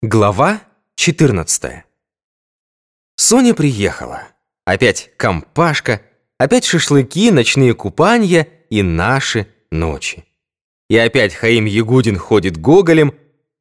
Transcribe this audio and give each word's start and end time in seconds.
Глава 0.00 0.62
14 0.94 1.82
Соня 3.16 3.52
приехала. 3.52 4.28
Опять 4.64 5.10
компашка, 5.16 6.02
опять 6.38 6.64
шашлыки, 6.64 7.32
ночные 7.32 7.74
купания 7.74 8.46
и 8.70 8.82
наши 8.82 9.48
ночи. 9.72 10.24
И 10.88 10.96
опять 10.96 11.34
Хаим 11.34 11.64
Ягудин 11.64 12.16
ходит 12.16 12.58
гоголем, 12.58 13.12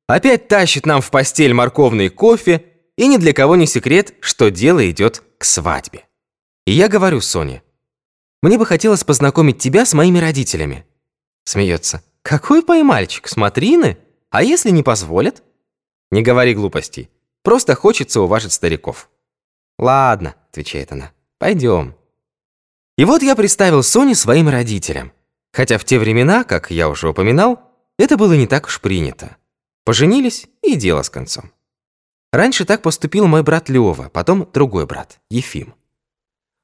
опять 0.05 0.47
тащит 0.47 0.85
нам 0.85 1.01
в 1.01 1.09
постель 1.09 1.55
морковный 1.55 2.09
кофе, 2.09 2.65
и 2.97 3.07
ни 3.07 3.17
для 3.17 3.33
кого 3.33 3.55
не 3.55 3.65
секрет, 3.65 4.13
что 4.19 4.51
дело 4.51 4.87
идет 4.91 5.23
к 5.39 5.43
свадьбе. 5.43 6.05
И 6.67 6.71
я 6.71 6.87
говорю 6.87 7.19
Соне, 7.19 7.63
мне 8.43 8.59
бы 8.59 8.67
хотелось 8.67 9.03
познакомить 9.03 9.57
тебя 9.57 9.87
с 9.87 9.95
моими 9.95 10.19
родителями. 10.19 10.85
Смеется. 11.45 12.03
Какой 12.21 12.61
поймальчик, 12.61 13.27
смотрины? 13.27 13.97
А 14.29 14.43
если 14.43 14.69
не 14.69 14.83
позволят? 14.83 15.41
Не 16.11 16.21
говори 16.21 16.53
глупостей. 16.53 17.09
Просто 17.43 17.75
хочется 17.75 18.21
уважить 18.21 18.53
стариков. 18.53 19.09
Ладно, 19.77 20.35
отвечает 20.49 20.91
она. 20.91 21.11
Пойдем. 21.37 21.95
И 22.97 23.05
вот 23.05 23.21
я 23.21 23.35
представил 23.35 23.83
Соне 23.83 24.15
своим 24.15 24.49
родителям. 24.49 25.11
Хотя 25.53 25.77
в 25.77 25.85
те 25.85 25.99
времена, 25.99 26.43
как 26.43 26.71
я 26.71 26.89
уже 26.89 27.09
упоминал, 27.09 27.61
это 27.97 28.17
было 28.17 28.33
не 28.33 28.47
так 28.47 28.67
уж 28.67 28.81
принято. 28.81 29.37
Поженились 29.83 30.47
и 30.61 30.75
дело 30.75 31.01
с 31.03 31.09
концом. 31.09 31.51
Раньше 32.31 32.65
так 32.65 32.81
поступил 32.81 33.25
мой 33.27 33.43
брат 33.43 33.69
Лёва, 33.69 34.09
потом 34.09 34.49
другой 34.51 34.85
брат, 34.85 35.19
Ефим. 35.29 35.73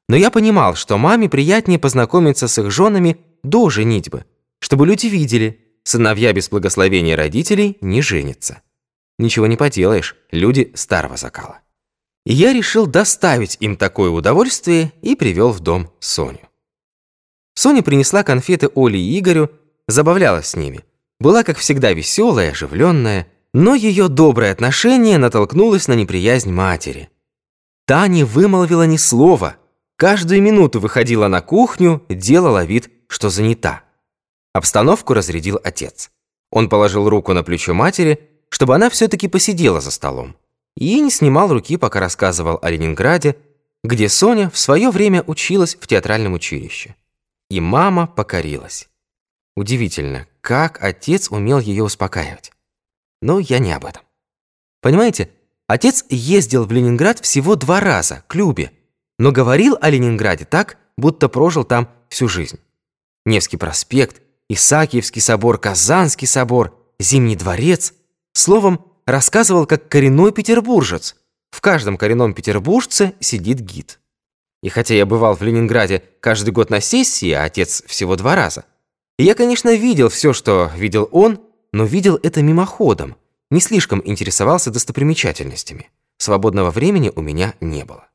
Но 0.10 0.16
я 0.16 0.30
понимал, 0.30 0.76
что 0.76 0.98
маме 0.98 1.30
приятнее 1.30 1.80
познакомиться 1.80 2.48
с 2.48 2.57
их 2.60 2.70
женами 2.70 3.18
до 3.44 3.70
женитьбы, 3.70 4.26
чтобы 4.60 4.85
люди 4.85 5.07
видели, 5.07 5.62
сыновья 5.84 6.34
без 6.34 6.49
благословения 6.49 7.16
родителей 7.16 7.77
не 7.82 8.02
женятся. 8.02 8.62
Ничего 9.23 9.48
не 9.48 9.55
поделаешь, 9.55 10.18
люди 10.32 10.73
старого 10.76 11.16
закала. 11.16 11.62
И 12.26 12.34
я 12.34 12.52
решил 12.52 12.88
доставить 12.88 13.55
им 13.62 13.77
такое 13.77 14.10
удовольствие 14.10 14.91
и 15.02 15.16
привел 15.16 15.54
в 15.54 15.62
дом 15.62 15.90
Соню. 16.02 16.49
Соня 17.55 17.84
принесла 17.84 18.24
конфеты 18.24 18.70
Оле 18.76 18.99
и 18.99 19.18
Игорю, 19.18 19.49
забавлялась 19.88 20.48
с 20.48 20.55
ними. 20.57 20.84
Была, 21.21 21.44
как 21.44 21.57
всегда, 21.57 21.94
веселая, 21.94 22.51
оживленная, 22.51 23.29
но 23.54 23.76
ее 23.76 24.10
доброе 24.10 24.51
отношение 24.51 25.18
натолкнулось 25.18 25.88
на 25.88 25.94
неприязнь 25.94 26.51
матери. 26.51 27.10
Та 27.85 28.07
не 28.07 28.26
вымолвила 28.26 28.85
ни 28.85 28.98
слова, 28.98 29.55
каждую 29.96 30.41
минуту 30.41 30.82
выходила 30.82 31.29
на 31.29 31.40
кухню, 31.40 32.04
делала 32.10 32.66
вид, 32.66 32.91
что 33.07 33.29
занята. 33.29 33.84
Обстановку 34.51 35.13
разрядил 35.13 35.62
отец. 35.63 36.12
Он 36.51 36.68
положил 36.68 37.07
руку 37.07 37.32
на 37.32 37.41
плечо 37.44 37.74
матери, 37.74 38.32
чтобы 38.54 38.76
она 38.76 38.91
все-таки 38.91 39.27
посидела 39.27 39.82
за 39.82 39.90
столом. 39.90 40.35
И 40.77 40.99
не 40.99 41.09
снимал 41.09 41.51
руки, 41.51 41.76
пока 41.76 41.99
рассказывал 41.99 42.60
о 42.62 42.70
Ленинграде, 42.70 43.35
где 43.84 44.07
Соня 44.07 44.51
в 44.51 44.60
свое 44.60 44.91
время 44.91 45.23
училась 45.23 45.76
в 45.76 45.87
театральном 45.87 46.34
училище. 46.34 46.95
И 47.49 47.60
мама 47.60 48.05
покорилась. 48.05 48.90
Удивительно, 49.57 50.27
как 50.41 50.84
отец 50.84 51.32
умел 51.32 51.57
ее 51.57 51.84
успокаивать. 51.84 52.51
Но 53.23 53.40
я 53.40 53.57
не 53.57 53.73
об 53.73 53.85
этом. 53.85 54.04
Понимаете, 54.82 55.32
отец 55.65 56.05
ездил 56.10 56.65
в 56.65 56.71
Ленинград 56.71 57.21
всего 57.21 57.55
два 57.55 57.79
раза, 57.79 58.23
к 58.27 58.35
Любе, 58.35 58.71
но 59.17 59.32
говорил 59.32 59.79
о 59.82 59.90
Ленинграде 59.90 60.45
так, 60.45 60.77
будто 60.95 61.27
прожил 61.27 61.63
там 61.63 61.90
всю 62.07 62.27
жизнь. 62.27 62.60
Невский 63.26 63.57
проспект, 63.57 64.22
Исаакиевский 64.47 65.23
собор, 65.23 65.57
Казанский 65.57 66.28
собор, 66.28 66.78
Зимний 67.00 67.35
дворец– 67.35 67.95
Словом, 68.34 68.85
рассказывал 69.06 69.66
как 69.66 69.88
коренной 69.88 70.31
петербуржец. 70.31 71.16
В 71.51 71.62
каждом 71.62 71.97
коренном 71.97 72.34
петербуржце 72.34 73.13
сидит 73.19 73.59
гид. 73.59 74.00
И 74.63 74.69
хотя 74.69 74.95
я 74.95 75.06
бывал 75.06 75.35
в 75.35 75.41
Ленинграде 75.41 76.03
каждый 76.19 76.51
год 76.51 76.69
на 76.69 76.81
сессии, 76.81 77.31
а 77.31 77.43
отец 77.43 77.83
всего 77.85 78.16
два 78.16 78.35
раза, 78.35 78.66
я, 79.19 79.35
конечно, 79.35 79.75
видел 79.75 80.09
все, 80.09 80.33
что 80.33 80.72
видел 80.75 81.07
он, 81.11 81.39
но 81.72 81.85
видел 81.85 82.19
это 82.23 82.41
мимоходом, 82.41 83.16
не 83.51 83.59
слишком 83.59 84.01
интересовался 84.03 84.72
достопримечательностями. 84.72 85.89
Свободного 86.17 86.72
времени 86.72 87.11
у 87.16 87.22
меня 87.22 87.53
не 87.61 87.85
было. 87.85 88.07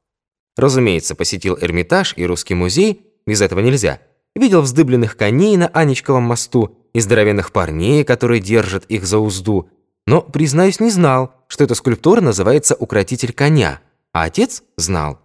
Разумеется, 0.56 1.14
посетил 1.14 1.56
Эрмитаж 1.60 2.14
и 2.16 2.26
Русский 2.26 2.54
музей, 2.54 3.06
без 3.26 3.40
этого 3.40 3.60
нельзя. 3.60 4.00
Видел 4.34 4.62
вздыбленных 4.62 5.16
коней 5.16 5.56
на 5.56 5.68
Анечковом 5.68 6.24
мосту 6.24 6.76
и 6.92 7.00
здоровенных 7.00 7.52
парней, 7.52 8.02
которые 8.04 8.40
держат 8.40 8.84
их 8.86 9.06
за 9.06 9.18
узду, 9.18 9.70
но, 10.08 10.22
признаюсь, 10.22 10.80
не 10.80 10.88
знал, 10.88 11.34
что 11.48 11.64
эта 11.64 11.74
скульптура 11.74 12.22
называется 12.22 12.74
«Укротитель 12.74 13.34
коня», 13.34 13.82
а 14.14 14.22
отец 14.22 14.62
знал. 14.78 15.20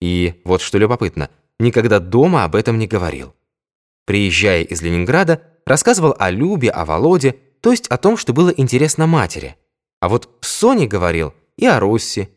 И 0.00 0.40
вот 0.44 0.60
что 0.60 0.78
любопытно, 0.78 1.28
никогда 1.58 1.98
дома 1.98 2.44
об 2.44 2.54
этом 2.54 2.78
не 2.78 2.86
говорил. 2.86 3.34
Приезжая 4.04 4.62
из 4.62 4.80
Ленинграда, 4.80 5.42
рассказывал 5.66 6.14
о 6.20 6.30
Любе, 6.30 6.70
о 6.70 6.84
Володе, 6.84 7.32
то 7.60 7.72
есть 7.72 7.88
о 7.88 7.96
том, 7.96 8.16
что 8.16 8.32
было 8.32 8.50
интересно 8.50 9.08
матери. 9.08 9.56
А 9.98 10.08
вот 10.08 10.30
Соне 10.40 10.86
говорил 10.86 11.34
и 11.56 11.66
о 11.66 11.80
Росси, 11.80 12.28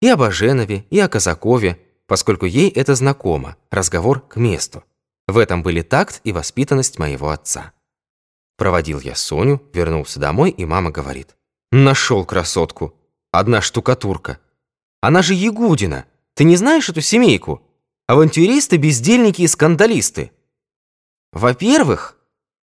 и 0.00 0.06
о 0.06 0.16
Баженове, 0.16 0.84
и 0.90 1.00
о 1.00 1.08
Казакове, 1.08 1.80
поскольку 2.06 2.46
ей 2.46 2.70
это 2.70 2.94
знакомо, 2.94 3.56
разговор 3.72 4.20
к 4.20 4.36
месту. 4.36 4.84
В 5.26 5.38
этом 5.38 5.64
были 5.64 5.82
такт 5.82 6.20
и 6.22 6.30
воспитанность 6.30 7.00
моего 7.00 7.30
отца. 7.30 7.72
Проводил 8.56 9.00
я 9.00 9.14
Соню, 9.14 9.62
вернулся 9.72 10.18
домой, 10.18 10.50
и 10.50 10.64
мама 10.64 10.90
говорит. 10.90 11.36
Нашел 11.72 12.24
красотку. 12.24 12.94
Одна 13.32 13.60
штукатурка. 13.60 14.38
Она 15.00 15.22
же 15.22 15.34
Ягудина. 15.34 16.06
Ты 16.34 16.44
не 16.44 16.56
знаешь 16.56 16.88
эту 16.88 17.00
семейку? 17.00 17.62
Авантюристы, 18.06 18.76
бездельники 18.76 19.42
и 19.42 19.46
скандалисты. 19.48 20.30
Во-первых, 21.32 22.16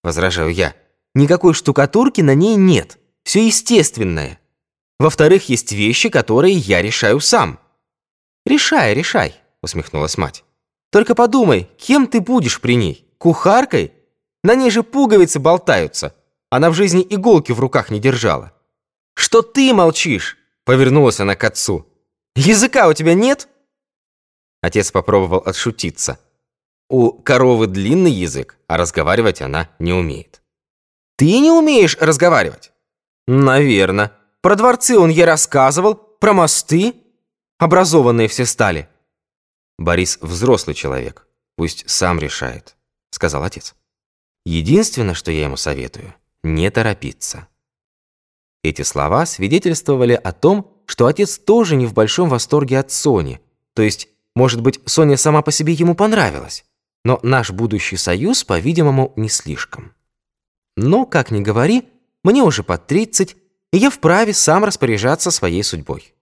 возражаю 0.04 0.54
я, 0.54 0.76
никакой 1.14 1.54
штукатурки 1.54 2.22
на 2.22 2.34
ней 2.34 2.56
нет. 2.56 2.98
Все 3.24 3.46
естественное. 3.46 4.40
Во-вторых, 4.98 5.48
есть 5.50 5.72
вещи, 5.72 6.10
которые 6.10 6.56
я 6.56 6.82
решаю 6.82 7.20
сам. 7.20 7.60
Решай, 8.46 8.94
решай, 8.94 9.36
усмехнулась 9.62 10.18
мать. 10.18 10.44
Только 10.92 11.16
подумай, 11.16 11.70
кем 11.78 12.08
ты 12.08 12.20
будешь 12.20 12.60
при 12.60 12.76
ней? 12.76 13.06
Кухаркой 13.18 13.94
на 14.44 14.56
ней 14.56 14.70
же 14.70 14.84
пуговицы 14.84 15.40
болтаются. 15.40 16.16
Она 16.50 16.70
в 16.70 16.74
жизни 16.74 17.06
иголки 17.08 17.52
в 17.52 17.60
руках 17.60 17.90
не 17.90 18.00
держала. 18.00 18.54
«Что 19.16 19.42
ты 19.42 19.74
молчишь?»— 19.74 20.38
повернулась 20.66 21.20
она 21.20 21.36
к 21.36 21.44
отцу. 21.44 21.86
«Языка 22.36 22.88
у 22.88 22.94
тебя 22.94 23.14
нет?» 23.14 23.50
Отец 24.62 24.92
попробовал 24.92 25.40
отшутиться. 25.46 26.20
У 26.90 27.12
коровы 27.12 27.68
длинный 27.68 28.12
язык, 28.12 28.58
а 28.68 28.78
разговаривать 28.78 29.42
она 29.42 29.70
не 29.78 29.94
умеет. 29.94 30.42
«Ты 31.18 31.40
не 31.40 31.52
умеешь 31.52 31.98
разговаривать?» 32.00 32.72
«Наверно. 33.28 34.14
Про 34.42 34.56
дворцы 34.56 34.98
он 34.98 35.10
ей 35.10 35.26
рассказывал, 35.26 35.96
про 35.96 36.34
мосты. 36.34 36.96
Образованные 37.58 38.28
все 38.28 38.46
стали». 38.46 38.90
«Борис 39.78 40.18
взрослый 40.22 40.74
человек, 40.74 41.28
пусть 41.56 41.90
сам 41.90 42.20
решает»,— 42.20 42.76
сказал 43.12 43.44
отец. 43.44 43.76
Единственное, 44.50 45.14
что 45.14 45.32
я 45.32 45.44
ему 45.44 45.58
советую, 45.58 46.16
не 46.42 46.72
торопиться. 46.72 47.48
Эти 48.64 48.82
слова 48.82 49.28
свидетельствовали 49.28 50.14
о 50.14 50.32
том, 50.32 50.74
что 50.88 51.06
отец 51.06 51.38
тоже 51.38 51.76
не 51.76 51.86
в 51.86 51.94
большом 51.94 52.30
восторге 52.30 52.80
от 52.80 52.90
Сони, 52.90 53.42
то 53.76 53.84
есть, 53.84 54.10
может 54.36 54.62
быть, 54.62 54.80
Соня 54.88 55.18
сама 55.18 55.44
по 55.44 55.52
себе 55.52 55.74
ему 55.74 55.94
понравилась, 55.94 56.66
но 57.06 57.20
наш 57.22 57.52
будущий 57.52 57.96
союз, 57.96 58.44
по-видимому, 58.44 59.14
не 59.16 59.30
слишком. 59.30 59.94
Но, 60.76 61.06
как 61.06 61.30
ни 61.30 61.42
говори, 61.42 61.88
мне 62.24 62.42
уже 62.42 62.64
под 62.64 62.88
30, 62.88 63.38
и 63.72 63.78
я 63.78 63.92
вправе 63.92 64.34
сам 64.34 64.64
распоряжаться 64.64 65.30
своей 65.30 65.62
судьбой. 65.62 66.16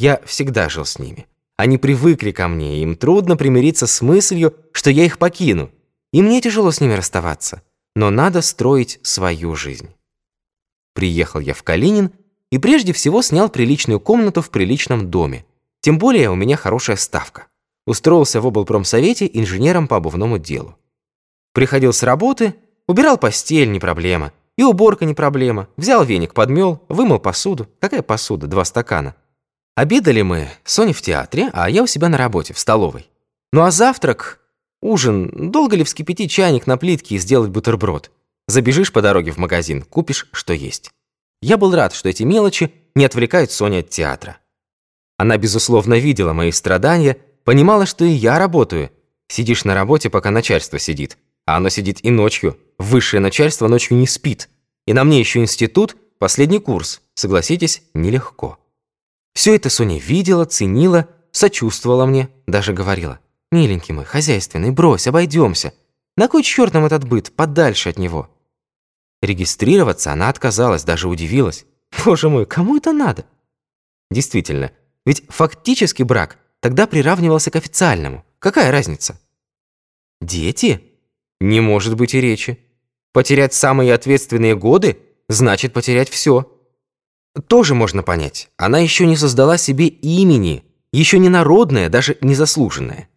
Я 0.00 0.20
всегда 0.26 0.68
жил 0.68 0.84
с 0.84 0.98
ними. 0.98 1.28
Они 1.56 1.78
привыкли 1.78 2.32
ко 2.32 2.48
мне, 2.48 2.78
и 2.78 2.82
им 2.82 2.96
трудно 2.96 3.36
примириться 3.36 3.86
с 3.86 4.02
мыслью, 4.02 4.56
что 4.72 4.90
я 4.90 5.04
их 5.04 5.18
покину, 5.18 5.70
и 6.12 6.22
мне 6.22 6.40
тяжело 6.40 6.72
с 6.72 6.80
ними 6.80 6.94
расставаться 6.94 7.62
но 7.98 8.10
надо 8.10 8.42
строить 8.42 9.00
свою 9.02 9.56
жизнь. 9.56 9.88
Приехал 10.94 11.40
я 11.40 11.52
в 11.52 11.64
Калинин 11.64 12.12
и 12.48 12.58
прежде 12.58 12.92
всего 12.92 13.22
снял 13.22 13.48
приличную 13.48 13.98
комнату 13.98 14.40
в 14.40 14.50
приличном 14.50 15.10
доме. 15.10 15.44
Тем 15.80 15.98
более 15.98 16.30
у 16.30 16.36
меня 16.36 16.56
хорошая 16.56 16.94
ставка. 16.94 17.48
Устроился 17.86 18.40
в 18.40 18.46
облпромсовете 18.46 19.28
инженером 19.32 19.88
по 19.88 19.96
обувному 19.96 20.38
делу. 20.38 20.76
Приходил 21.52 21.92
с 21.92 22.04
работы, 22.04 22.54
убирал 22.86 23.18
постель, 23.18 23.72
не 23.72 23.80
проблема. 23.80 24.32
И 24.56 24.62
уборка 24.62 25.04
не 25.04 25.14
проблема. 25.14 25.66
Взял 25.76 26.04
веник, 26.04 26.34
подмел, 26.34 26.80
вымыл 26.88 27.18
посуду. 27.18 27.66
Какая 27.80 28.02
посуда? 28.02 28.46
Два 28.46 28.64
стакана. 28.64 29.16
Обедали 29.74 30.22
мы, 30.22 30.48
Соня 30.62 30.92
в 30.92 31.02
театре, 31.02 31.50
а 31.52 31.68
я 31.68 31.82
у 31.82 31.88
себя 31.88 32.08
на 32.08 32.16
работе, 32.16 32.54
в 32.54 32.60
столовой. 32.60 33.10
Ну 33.52 33.62
а 33.62 33.72
завтрак... 33.72 34.38
Ужин. 34.80 35.50
Долго 35.50 35.76
ли 35.76 35.84
вскипятить 35.84 36.30
чайник 36.30 36.66
на 36.66 36.76
плитке 36.76 37.16
и 37.16 37.18
сделать 37.18 37.50
бутерброд? 37.50 38.10
Забежишь 38.46 38.92
по 38.92 39.02
дороге 39.02 39.32
в 39.32 39.36
магазин, 39.36 39.82
купишь, 39.82 40.28
что 40.32 40.52
есть. 40.52 40.90
Я 41.42 41.56
был 41.56 41.74
рад, 41.74 41.94
что 41.94 42.08
эти 42.08 42.22
мелочи 42.22 42.72
не 42.94 43.04
отвлекают 43.04 43.50
Соню 43.50 43.80
от 43.80 43.90
театра. 43.90 44.38
Она, 45.16 45.36
безусловно, 45.36 45.94
видела 45.94 46.32
мои 46.32 46.52
страдания, 46.52 47.18
понимала, 47.44 47.86
что 47.86 48.04
и 48.04 48.10
я 48.10 48.38
работаю. 48.38 48.90
Сидишь 49.28 49.64
на 49.64 49.74
работе, 49.74 50.10
пока 50.10 50.30
начальство 50.30 50.78
сидит. 50.78 51.18
А 51.44 51.56
оно 51.56 51.68
сидит 51.68 52.04
и 52.04 52.10
ночью. 52.10 52.56
Высшее 52.78 53.20
начальство 53.20 53.68
ночью 53.68 53.96
не 53.96 54.06
спит. 54.06 54.48
И 54.86 54.92
на 54.92 55.04
мне 55.04 55.18
еще 55.18 55.40
институт, 55.40 55.96
последний 56.18 56.60
курс. 56.60 57.02
Согласитесь, 57.14 57.82
нелегко. 57.94 58.58
Все 59.34 59.54
это 59.54 59.70
Соня 59.70 59.98
видела, 59.98 60.44
ценила, 60.44 61.08
сочувствовала 61.32 62.06
мне, 62.06 62.28
даже 62.46 62.72
говорила. 62.72 63.20
«Миленький 63.50 63.94
мой, 63.94 64.04
хозяйственный, 64.04 64.70
брось, 64.70 65.06
обойдемся. 65.06 65.72
На 66.16 66.28
кой 66.28 66.42
черт 66.42 66.74
нам 66.74 66.84
этот 66.84 67.04
быт, 67.04 67.32
подальше 67.34 67.88
от 67.88 67.98
него?» 67.98 68.28
Регистрироваться 69.22 70.12
она 70.12 70.28
отказалась, 70.28 70.84
даже 70.84 71.08
удивилась. 71.08 71.64
«Боже 72.04 72.28
мой, 72.28 72.46
кому 72.46 72.76
это 72.76 72.92
надо?» 72.92 73.24
Действительно, 74.10 74.72
ведь 75.04 75.24
фактически 75.28 76.02
брак 76.02 76.38
тогда 76.60 76.86
приравнивался 76.86 77.50
к 77.50 77.56
официальному. 77.56 78.24
Какая 78.38 78.70
разница? 78.70 79.20
Дети? 80.20 80.82
Не 81.40 81.60
может 81.60 81.94
быть 81.94 82.14
и 82.14 82.20
речи. 82.20 82.58
Потерять 83.12 83.54
самые 83.54 83.94
ответственные 83.94 84.56
годы 84.56 84.98
значит 85.28 85.72
потерять 85.72 86.08
все. 86.08 86.50
Тоже 87.46 87.74
можно 87.74 88.02
понять. 88.02 88.50
Она 88.56 88.78
еще 88.78 89.06
не 89.06 89.16
создала 89.16 89.58
себе 89.58 89.86
имени, 89.86 90.64
еще 90.92 91.18
не 91.18 91.28
народное, 91.28 91.88
даже 91.88 92.16
не 92.20 92.34
заслуженное. 92.34 93.08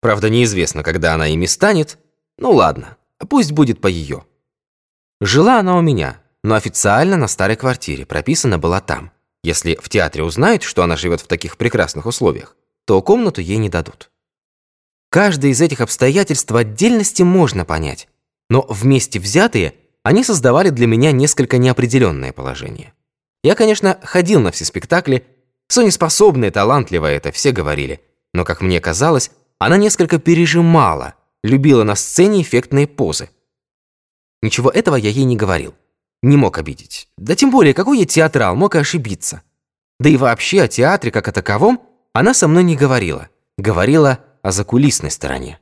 Правда, 0.00 0.30
неизвестно, 0.30 0.82
когда 0.82 1.14
она 1.14 1.28
ими 1.28 1.46
станет. 1.46 1.98
Ну 2.38 2.52
ладно, 2.52 2.96
пусть 3.28 3.52
будет 3.52 3.80
по 3.80 3.86
ее. 3.86 4.24
Жила 5.20 5.58
она 5.58 5.76
у 5.76 5.80
меня, 5.80 6.20
но 6.44 6.54
официально 6.54 7.16
на 7.16 7.26
старой 7.26 7.56
квартире, 7.56 8.06
прописана 8.06 8.58
была 8.58 8.80
там. 8.80 9.10
Если 9.42 9.76
в 9.80 9.88
театре 9.88 10.24
узнают, 10.24 10.62
что 10.62 10.82
она 10.82 10.96
живет 10.96 11.20
в 11.20 11.26
таких 11.26 11.56
прекрасных 11.56 12.06
условиях, 12.06 12.56
то 12.84 13.02
комнату 13.02 13.40
ей 13.40 13.56
не 13.56 13.68
дадут. 13.68 14.10
Каждое 15.10 15.52
из 15.52 15.60
этих 15.60 15.80
обстоятельств 15.80 16.52
отдельности 16.52 17.22
можно 17.22 17.64
понять, 17.64 18.08
но 18.50 18.66
вместе 18.68 19.18
взятые 19.18 19.74
они 20.02 20.22
создавали 20.22 20.70
для 20.70 20.86
меня 20.86 21.12
несколько 21.12 21.58
неопределенное 21.58 22.32
положение. 22.32 22.94
Я, 23.42 23.54
конечно, 23.54 23.98
ходил 24.02 24.40
на 24.40 24.50
все 24.52 24.64
спектакли, 24.64 25.26
Соня 25.68 25.90
способная, 25.90 26.50
талантливая, 26.50 27.16
это 27.16 27.30
все 27.30 27.52
говорили, 27.52 28.00
но, 28.32 28.44
как 28.44 28.62
мне 28.62 28.80
казалось, 28.80 29.30
она 29.58 29.76
несколько 29.76 30.18
пережимала, 30.18 31.14
любила 31.42 31.84
на 31.84 31.94
сцене 31.96 32.42
эффектные 32.42 32.86
позы. 32.86 33.30
Ничего 34.40 34.70
этого 34.70 34.96
я 34.96 35.10
ей 35.10 35.24
не 35.24 35.36
говорил. 35.36 35.74
Не 36.22 36.36
мог 36.36 36.58
обидеть. 36.58 37.08
Да 37.16 37.34
тем 37.34 37.50
более, 37.50 37.74
какой 37.74 38.00
я 38.00 38.06
театрал, 38.06 38.56
мог 38.56 38.74
и 38.74 38.78
ошибиться. 38.78 39.42
Да 40.00 40.08
и 40.08 40.16
вообще 40.16 40.62
о 40.62 40.68
театре, 40.68 41.10
как 41.10 41.28
о 41.28 41.32
таковом, 41.32 41.82
она 42.12 42.34
со 42.34 42.48
мной 42.48 42.64
не 42.64 42.76
говорила. 42.76 43.28
Говорила 43.56 44.20
о 44.42 44.52
закулисной 44.52 45.10
стороне. 45.10 45.60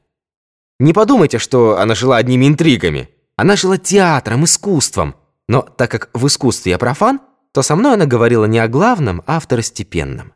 Не 0.78 0.92
подумайте, 0.92 1.38
что 1.38 1.78
она 1.78 1.94
жила 1.94 2.18
одними 2.18 2.46
интригами. 2.46 3.08
Она 3.36 3.56
жила 3.56 3.78
театром, 3.78 4.44
искусством. 4.44 5.16
Но 5.48 5.62
так 5.62 5.90
как 5.90 6.10
в 6.12 6.26
искусстве 6.26 6.72
я 6.72 6.78
профан, 6.78 7.20
то 7.52 7.62
со 7.62 7.76
мной 7.76 7.94
она 7.94 8.04
говорила 8.04 8.44
не 8.44 8.58
о 8.58 8.68
главном, 8.68 9.22
а 9.26 9.38
о 9.38 9.40
второстепенном. 9.40 10.34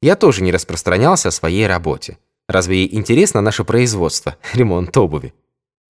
Я 0.00 0.16
тоже 0.16 0.42
не 0.42 0.52
распространялся 0.52 1.28
о 1.28 1.32
своей 1.32 1.66
работе. 1.66 2.18
Разве 2.48 2.82
ей 2.82 2.94
интересно 2.94 3.40
наше 3.40 3.64
производство, 3.64 4.36
ремонт 4.52 4.96
обуви? 4.96 5.34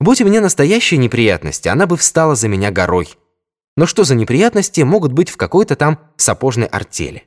Будь 0.00 0.20
у 0.20 0.24
меня 0.24 0.40
настоящие 0.40 0.98
неприятности, 0.98 1.68
она 1.68 1.86
бы 1.86 1.96
встала 1.96 2.34
за 2.34 2.48
меня 2.48 2.70
горой. 2.70 3.14
Но 3.76 3.86
что 3.86 4.04
за 4.04 4.14
неприятности 4.14 4.82
могут 4.82 5.12
быть 5.12 5.30
в 5.30 5.36
какой-то 5.36 5.76
там 5.76 5.98
сапожной 6.16 6.66
артели? 6.66 7.24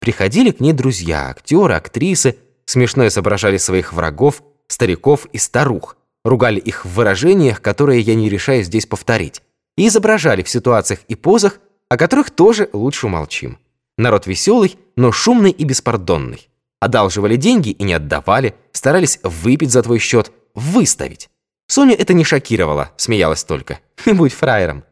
Приходили 0.00 0.50
к 0.50 0.60
ней 0.60 0.72
друзья, 0.72 1.28
актеры, 1.30 1.74
актрисы, 1.74 2.36
смешно 2.66 3.06
изображали 3.06 3.56
своих 3.56 3.92
врагов, 3.92 4.42
стариков 4.68 5.26
и 5.32 5.38
старух, 5.38 5.96
ругали 6.24 6.60
их 6.60 6.84
в 6.84 6.94
выражениях, 6.94 7.60
которые 7.60 8.00
я 8.00 8.14
не 8.14 8.28
решаю 8.28 8.62
здесь 8.64 8.86
повторить, 8.86 9.42
и 9.76 9.88
изображали 9.88 10.42
в 10.42 10.48
ситуациях 10.48 11.00
и 11.08 11.14
позах, 11.14 11.58
о 11.88 11.96
которых 11.96 12.30
тоже 12.30 12.68
лучше 12.72 13.06
умолчим. 13.06 13.58
Народ 13.96 14.26
веселый, 14.26 14.76
но 14.96 15.12
шумный 15.12 15.50
и 15.50 15.64
беспардонный. 15.64 16.48
Одалживали 16.84 17.36
деньги 17.36 17.70
и 17.70 17.82
не 17.82 17.94
отдавали, 17.94 18.54
старались 18.72 19.18
выпить 19.22 19.70
за 19.70 19.82
твой 19.82 19.98
счет, 19.98 20.30
выставить. 20.54 21.30
Соню 21.66 21.94
это 21.94 22.12
не 22.12 22.24
шокировало, 22.24 22.90
смеялась 22.98 23.42
только. 23.42 23.78
Не 24.04 24.12
будь 24.18 24.34
фраером. 24.34 24.84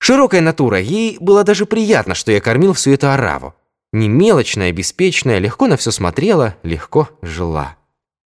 Широкая 0.00 0.42
натура, 0.42 0.78
ей 0.78 1.16
было 1.18 1.44
даже 1.44 1.64
приятно, 1.64 2.14
что 2.14 2.30
я 2.30 2.42
кормил 2.42 2.74
всю 2.74 2.90
эту 2.90 3.10
ораву. 3.10 3.54
Не 3.90 4.06
мелочная, 4.06 4.70
беспечная, 4.70 5.38
легко 5.38 5.66
на 5.66 5.78
все 5.78 5.92
смотрела, 5.92 6.56
легко 6.62 7.08
жила. 7.22 7.78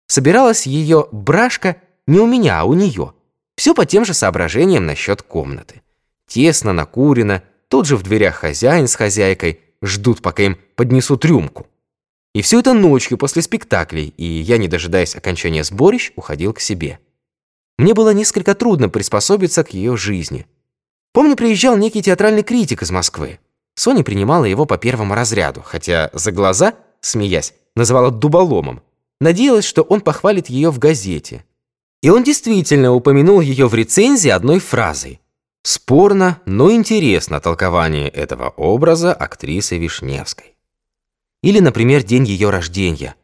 Собиралась 0.06 0.64
ее 0.64 1.08
брашка 1.10 1.78
не 2.06 2.20
у 2.20 2.26
меня, 2.26 2.60
а 2.60 2.64
у 2.64 2.74
нее. 2.74 3.12
Все 3.56 3.74
по 3.74 3.86
тем 3.86 4.04
же 4.04 4.14
соображениям 4.14 4.86
насчет 4.86 5.22
комнаты. 5.22 5.82
Тесно, 6.28 6.72
накурено, 6.72 7.42
тут 7.66 7.88
же 7.88 7.96
в 7.96 8.04
дверях 8.04 8.36
хозяин 8.36 8.86
с 8.86 8.94
хозяйкой 8.94 9.62
ждут, 9.82 10.22
пока 10.22 10.44
им 10.44 10.58
поднесут 10.76 11.24
рюмку. 11.24 11.66
И 12.38 12.42
все 12.42 12.60
это 12.60 12.72
ночью 12.72 13.18
после 13.18 13.42
спектаклей, 13.42 14.14
и 14.16 14.24
я, 14.24 14.58
не 14.58 14.68
дожидаясь 14.68 15.16
окончания 15.16 15.64
сборищ, 15.64 16.12
уходил 16.14 16.52
к 16.52 16.60
себе. 16.60 17.00
Мне 17.78 17.94
было 17.94 18.14
несколько 18.14 18.54
трудно 18.54 18.88
приспособиться 18.88 19.64
к 19.64 19.74
ее 19.74 19.96
жизни. 19.96 20.46
Помню, 21.12 21.34
приезжал 21.34 21.76
некий 21.76 22.00
театральный 22.00 22.44
критик 22.44 22.82
из 22.82 22.92
Москвы. 22.92 23.40
Соня 23.74 24.04
принимала 24.04 24.44
его 24.44 24.66
по 24.66 24.78
первому 24.78 25.16
разряду, 25.16 25.62
хотя 25.64 26.10
за 26.12 26.30
глаза, 26.30 26.74
смеясь, 27.00 27.54
называла 27.74 28.12
дуболомом. 28.12 28.82
Надеялась, 29.20 29.64
что 29.64 29.82
он 29.82 30.00
похвалит 30.00 30.48
ее 30.48 30.70
в 30.70 30.78
газете. 30.78 31.44
И 32.02 32.08
он 32.08 32.22
действительно 32.22 32.94
упомянул 32.94 33.40
ее 33.40 33.66
в 33.66 33.74
рецензии 33.74 34.30
одной 34.30 34.60
фразой. 34.60 35.20
Спорно, 35.64 36.40
но 36.46 36.70
интересно 36.70 37.40
толкование 37.40 38.08
этого 38.08 38.50
образа 38.50 39.12
актрисы 39.12 39.76
Вишневской. 39.76 40.54
Или, 41.42 41.60
например, 41.60 42.02
день 42.02 42.26
ее 42.26 42.50
рождения. 42.50 43.14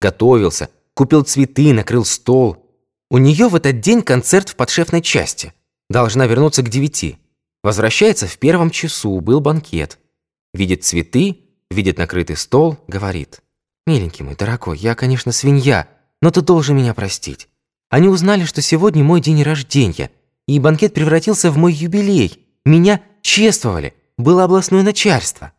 Готовился, 0.00 0.68
купил 0.94 1.22
цветы, 1.22 1.72
накрыл 1.72 2.04
стол. 2.04 2.66
У 3.10 3.18
нее 3.18 3.48
в 3.48 3.54
этот 3.54 3.80
день 3.80 4.02
концерт 4.02 4.50
в 4.50 4.56
подшефной 4.56 5.02
части. 5.02 5.52
Должна 5.88 6.26
вернуться 6.26 6.62
к 6.62 6.68
девяти. 6.68 7.18
Возвращается 7.62 8.26
в 8.26 8.36
первом 8.38 8.70
часу, 8.70 9.20
был 9.20 9.40
банкет. 9.40 9.98
Видит 10.52 10.84
цветы, 10.84 11.38
видит 11.70 11.98
накрытый 11.98 12.36
стол, 12.36 12.78
говорит. 12.86 13.42
«Миленький 13.86 14.24
мой, 14.24 14.34
дорогой, 14.34 14.78
я, 14.78 14.94
конечно, 14.94 15.32
свинья, 15.32 15.88
но 16.22 16.30
ты 16.30 16.40
должен 16.42 16.76
меня 16.76 16.94
простить. 16.94 17.48
Они 17.90 18.08
узнали, 18.08 18.44
что 18.44 18.62
сегодня 18.62 19.02
мой 19.04 19.20
день 19.20 19.42
рождения, 19.42 20.10
и 20.46 20.58
банкет 20.58 20.94
превратился 20.94 21.50
в 21.50 21.56
мой 21.56 21.72
юбилей. 21.72 22.46
Меня 22.64 23.02
чествовали, 23.22 23.94
было 24.16 24.44
областное 24.44 24.82
начальство». 24.82 25.52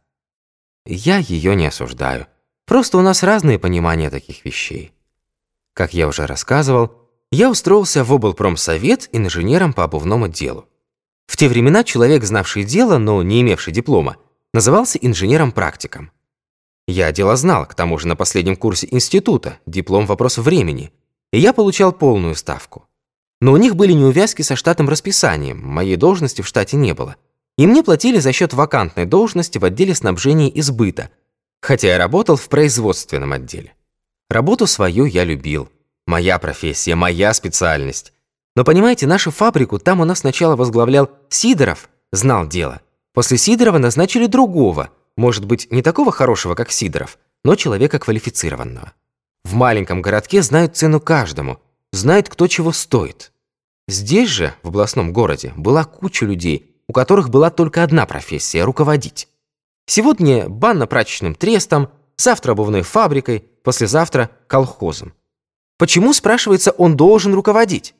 Я 0.85 1.17
ее 1.17 1.55
не 1.55 1.67
осуждаю. 1.67 2.27
Просто 2.65 2.97
у 2.97 3.01
нас 3.01 3.23
разные 3.23 3.59
понимания 3.59 4.09
таких 4.09 4.45
вещей. 4.45 4.91
Как 5.73 5.93
я 5.93 6.07
уже 6.07 6.25
рассказывал, 6.25 6.91
я 7.31 7.49
устроился 7.49 8.03
в 8.03 8.13
облпромсовет 8.13 9.09
инженером 9.11 9.73
по 9.73 9.83
обувному 9.83 10.27
делу. 10.27 10.67
В 11.27 11.37
те 11.37 11.49
времена 11.49 11.83
человек, 11.83 12.23
знавший 12.23 12.63
дело, 12.63 12.97
но 12.97 13.21
не 13.23 13.41
имевший 13.41 13.73
диплома, 13.73 14.17
назывался 14.53 14.97
инженером-практиком. 14.99 16.11
Я 16.87 17.11
дело 17.11 17.35
знал, 17.35 17.65
к 17.65 17.73
тому 17.73 17.97
же 17.97 18.07
на 18.07 18.15
последнем 18.15 18.55
курсе 18.55 18.87
института, 18.91 19.59
диплом 19.65 20.05
«Вопрос 20.05 20.37
времени», 20.37 20.91
и 21.33 21.39
я 21.39 21.51
получал 21.51 21.91
полную 21.91 22.35
ставку. 22.35 22.87
Но 23.41 23.51
у 23.53 23.57
них 23.57 23.75
были 23.75 23.91
неувязки 23.91 24.43
со 24.43 24.55
штатным 24.55 24.87
расписанием, 24.87 25.61
моей 25.61 25.95
должности 25.97 26.41
в 26.41 26.47
штате 26.47 26.77
не 26.77 26.93
было. 26.93 27.15
И 27.57 27.67
мне 27.67 27.83
платили 27.83 28.19
за 28.19 28.31
счет 28.33 28.53
вакантной 28.53 29.05
должности 29.05 29.57
в 29.57 29.65
отделе 29.65 29.95
снабжения 29.95 30.49
и 30.49 30.61
сбыта, 30.61 31.09
хотя 31.61 31.87
я 31.87 31.97
работал 31.97 32.35
в 32.35 32.49
производственном 32.49 33.33
отделе. 33.33 33.73
Работу 34.29 34.67
свою 34.67 35.05
я 35.05 35.23
любил. 35.23 35.69
Моя 36.07 36.37
профессия, 36.37 36.95
моя 36.95 37.33
специальность. 37.33 38.13
Но 38.55 38.63
понимаете, 38.63 39.07
нашу 39.07 39.31
фабрику 39.31 39.79
там 39.79 40.01
у 40.01 40.05
нас 40.05 40.19
сначала 40.19 40.55
возглавлял 40.55 41.09
Сидоров, 41.29 41.89
знал 42.11 42.47
дело. 42.47 42.81
После 43.13 43.37
Сидорова 43.37 43.77
назначили 43.77 44.27
другого, 44.27 44.89
может 45.17 45.45
быть, 45.45 45.71
не 45.71 45.81
такого 45.81 46.11
хорошего, 46.11 46.55
как 46.55 46.71
Сидоров, 46.71 47.17
но 47.43 47.55
человека 47.55 47.99
квалифицированного. 47.99 48.93
В 49.43 49.53
маленьком 49.53 50.01
городке 50.01 50.41
знают 50.41 50.75
цену 50.75 50.99
каждому, 50.99 51.59
знают, 51.91 52.29
кто 52.29 52.47
чего 52.47 52.71
стоит. 52.71 53.31
Здесь 53.87 54.29
же, 54.29 54.53
в 54.63 54.69
областном 54.69 55.13
городе, 55.13 55.53
была 55.55 55.83
куча 55.83 56.25
людей, 56.25 56.74
у 56.87 56.93
которых 56.93 57.29
была 57.29 57.49
только 57.49 57.83
одна 57.83 58.05
профессия– 58.05 58.63
руководить. 58.65 59.27
Сегодня 59.87 60.49
банно-прачечным 60.49 61.35
трестом, 61.35 61.89
завтра 62.17 62.53
обувной 62.53 62.81
фабрикой, 62.81 63.45
послезавтра– 63.63 64.29
колхозом. 64.47 65.13
Почему, 65.77 66.13
спрашивается, 66.13 66.71
он 66.71 66.95
должен 66.95 67.33
руководить? 67.33 67.93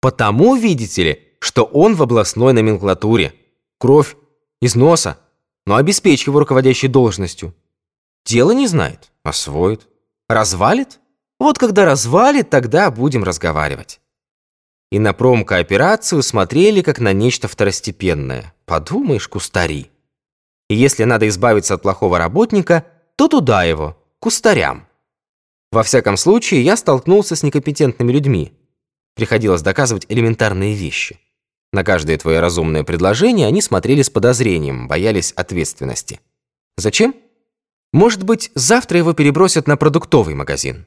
Потому, 0.00 0.54
видите 0.54 1.02
ли, 1.04 1.28
что 1.40 1.64
он 1.64 1.94
в 1.94 2.02
областной 2.02 2.52
номенклатуре. 2.52 3.34
Кровь 3.78 4.16
из 4.60 4.74
носа, 4.74 5.18
но 5.66 5.76
обеспечь 5.76 6.26
его 6.26 6.40
руководящей 6.40 6.88
должностью. 6.88 7.54
Дело 8.24 8.52
не 8.52 8.66
знает, 8.66 9.10
освоит. 9.22 9.88
Развалит? 10.28 11.00
Вот 11.38 11.58
когда 11.58 11.84
развалит, 11.84 12.50
тогда 12.50 12.90
будем 12.90 13.24
разговаривать. 13.24 14.00
И 14.90 14.98
на 14.98 15.12
промкооперацию 15.12 16.22
смотрели 16.22 16.80
как 16.82 16.98
на 16.98 17.12
нечто 17.12 17.48
второстепенное. 17.48 18.54
Подумаешь, 18.64 19.28
кустари. 19.28 19.90
И 20.68 20.74
если 20.74 21.04
надо 21.04 21.28
избавиться 21.28 21.74
от 21.74 21.82
плохого 21.82 22.18
работника, 22.18 22.86
то 23.16 23.28
туда 23.28 23.64
его, 23.64 23.96
кустарям. 24.18 24.86
Во 25.70 25.82
всяком 25.82 26.16
случае, 26.16 26.62
я 26.62 26.76
столкнулся 26.76 27.36
с 27.36 27.42
некомпетентными 27.42 28.12
людьми. 28.12 28.52
Приходилось 29.14 29.62
доказывать 29.62 30.06
элементарные 30.08 30.74
вещи. 30.74 31.18
На 31.72 31.84
каждое 31.84 32.16
твое 32.16 32.40
разумное 32.40 32.84
предложение 32.84 33.46
они 33.46 33.60
смотрели 33.60 34.00
с 34.02 34.08
подозрением, 34.08 34.88
боялись 34.88 35.32
ответственности. 35.32 36.20
Зачем? 36.76 37.14
Может 37.92 38.22
быть, 38.22 38.50
завтра 38.54 38.98
его 38.98 39.12
перебросят 39.12 39.66
на 39.66 39.76
продуктовый 39.76 40.34
магазин. 40.34 40.86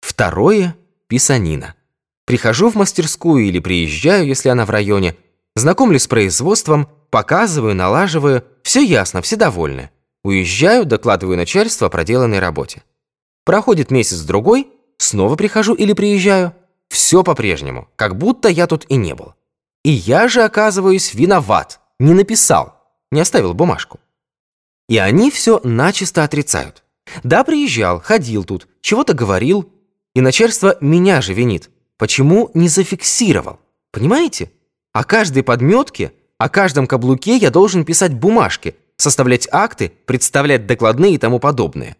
Второе– 0.00 0.76
писанина. 1.08 1.74
Прихожу 2.26 2.70
в 2.70 2.74
мастерскую 2.74 3.44
или 3.44 3.60
приезжаю, 3.60 4.26
если 4.26 4.48
она 4.48 4.66
в 4.66 4.70
районе, 4.70 5.16
знакомлюсь 5.54 6.02
с 6.02 6.08
производством, 6.08 6.88
показываю, 7.10 7.74
налаживаю, 7.74 8.44
все 8.62 8.82
ясно, 8.82 9.22
все 9.22 9.36
довольны. 9.36 9.90
Уезжаю, 10.24 10.84
докладываю 10.84 11.36
начальству 11.36 11.86
о 11.86 11.88
проделанной 11.88 12.40
работе. 12.40 12.82
Проходит 13.44 13.92
месяц-другой, 13.92 14.68
снова 14.98 15.36
прихожу 15.36 15.74
или 15.74 15.92
приезжаю. 15.92 16.52
Все 16.88 17.22
по-прежнему, 17.22 17.88
как 17.94 18.18
будто 18.18 18.48
я 18.48 18.66
тут 18.66 18.86
и 18.88 18.96
не 18.96 19.14
был. 19.14 19.34
И 19.84 19.90
я 19.90 20.26
же, 20.26 20.42
оказываюсь, 20.42 21.14
виноват, 21.14 21.80
не 22.00 22.12
написал, 22.12 22.74
не 23.12 23.20
оставил 23.20 23.54
бумажку. 23.54 24.00
И 24.88 24.98
они 24.98 25.30
все 25.30 25.60
начисто 25.62 26.24
отрицают. 26.24 26.82
Да, 27.22 27.44
приезжал, 27.44 28.00
ходил 28.00 28.42
тут, 28.42 28.66
чего-то 28.80 29.14
говорил, 29.14 29.72
и 30.14 30.20
начальство 30.20 30.76
меня 30.80 31.20
же 31.20 31.32
винит. 31.32 31.70
Почему 31.98 32.50
не 32.54 32.68
зафиксировал? 32.68 33.58
Понимаете? 33.92 34.50
О 34.92 35.04
каждой 35.04 35.42
подметке, 35.42 36.12
о 36.38 36.48
каждом 36.48 36.86
каблуке 36.86 37.36
я 37.36 37.50
должен 37.50 37.84
писать 37.84 38.14
бумажки, 38.14 38.76
составлять 38.96 39.48
акты, 39.50 39.92
представлять 40.04 40.66
докладные 40.66 41.14
и 41.14 41.18
тому 41.18 41.38
подобное. 41.38 41.96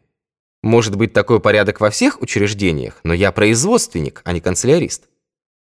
Может 0.62 0.96
быть 0.96 1.12
такой 1.12 1.40
порядок 1.40 1.80
во 1.80 1.90
всех 1.90 2.20
учреждениях, 2.20 3.00
но 3.04 3.14
я 3.14 3.32
производственник, 3.32 4.22
а 4.24 4.32
не 4.32 4.40
канцелярист. 4.40 5.04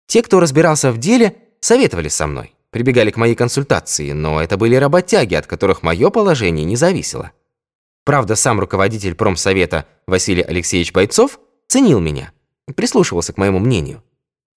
Те, 0.08 0.22
кто 0.22 0.40
разбирался 0.40 0.92
в 0.92 0.98
деле, 0.98 1.36
советовали 1.62 2.10
со 2.10 2.28
мной, 2.28 2.54
прибегали 2.72 3.12
к 3.12 3.18
моей 3.18 3.36
консультации, 3.36 4.12
но 4.12 4.42
это 4.42 4.58
были 4.58 4.76
работяги, 4.76 5.36
от 5.36 5.48
которых 5.48 5.84
мое 5.84 6.10
положение 6.10 6.66
не 6.66 6.76
зависело. 6.76 7.32
Правда, 8.06 8.36
сам 8.36 8.60
руководитель 8.60 9.16
промсовета 9.16 9.86
Василий 10.08 10.42
Алексеевич 10.42 10.92
Бойцов 10.92 11.40
ценил 11.68 12.00
меня, 12.00 12.32
прислушивался 12.76 13.34
к 13.34 13.38
моему 13.38 13.60
мнению. 13.60 14.04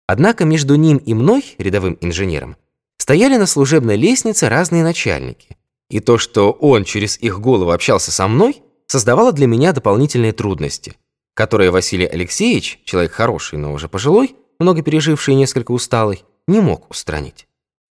Однако 0.07 0.45
между 0.45 0.75
ним 0.75 0.99
и 0.99 1.15
мной, 1.15 1.55
рядовым 1.59 1.99
инженером, 2.01 2.57
стояли 2.99 3.37
на 3.37 3.47
служебной 3.47 3.97
лестнице 3.97 4.49
разные 4.49 4.83
начальники. 4.83 5.57
И 5.91 6.01
то, 6.01 6.19
что 6.19 6.51
он 6.53 6.85
через 6.85 7.19
их 7.19 7.41
голову 7.41 7.71
общался 7.71 8.11
со 8.11 8.29
мной– 8.29 8.63
создавало 8.93 9.33
для 9.33 9.47
меня 9.47 9.73
дополнительные 9.73 10.33
трудности, 10.33 10.97
которые 11.33 11.71
Василий 11.71 12.05
Алексеевич, 12.05 12.83
человек 12.85 13.13
хороший, 13.13 13.59
но 13.59 13.73
уже 13.73 13.89
пожилой, 13.89 14.37
много 14.59 14.83
переживший 14.83 15.33
и 15.33 15.39
несколько 15.39 15.73
усталый, 15.73 16.25
не 16.47 16.61
мог 16.61 16.91
устранить. 16.91 17.49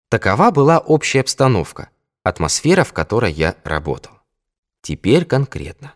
Такова 0.09 0.51
была 0.51 0.79
общая 0.79 1.21
обстановка, 1.21 1.91
атмосфера, 2.23 2.83
в 2.83 2.95
которой 2.95 3.31
я 3.31 3.57
работал. 3.63 4.13
Теперь 4.81 5.27
конкретно. 5.27 5.93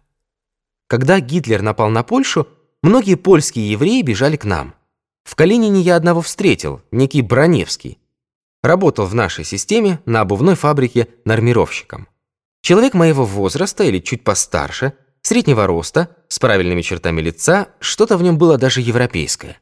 Когда 0.87 1.19
Гитлер 1.19 1.63
напал 1.63 1.89
на 1.89 2.03
Польшу, 2.03 2.47
многие 2.83 3.15
польские 3.15 3.71
евреи 3.71 4.03
бежали 4.03 4.37
к 4.37 4.45
нам. 4.45 4.75
В 5.31 5.37
Калинине 5.37 5.81
я 5.81 5.95
одного 5.95 6.23
встретил, 6.23 6.83
некий 6.91 7.23
Броневский. 7.23 7.99
Работал 8.65 9.07
в 9.07 9.15
нашей 9.15 9.45
системе 9.45 10.01
на 10.05 10.23
обувной 10.23 10.57
фабрике 10.57 11.07
нормировщиком. 11.25 12.09
Человек 12.63 12.95
моего 12.95 13.25
возраста 13.25 13.85
или 13.85 14.01
чуть 14.01 14.25
постарше, 14.25 14.93
среднего 15.23 15.69
роста, 15.69 16.17
с 16.27 16.41
правильными 16.41 16.83
чертами 16.83 17.21
лица, 17.21 17.69
что-то 17.79 18.17
в 18.17 18.25
нем 18.25 18.39
было 18.39 18.59
даже 18.59 18.81
европейское. 18.81 19.61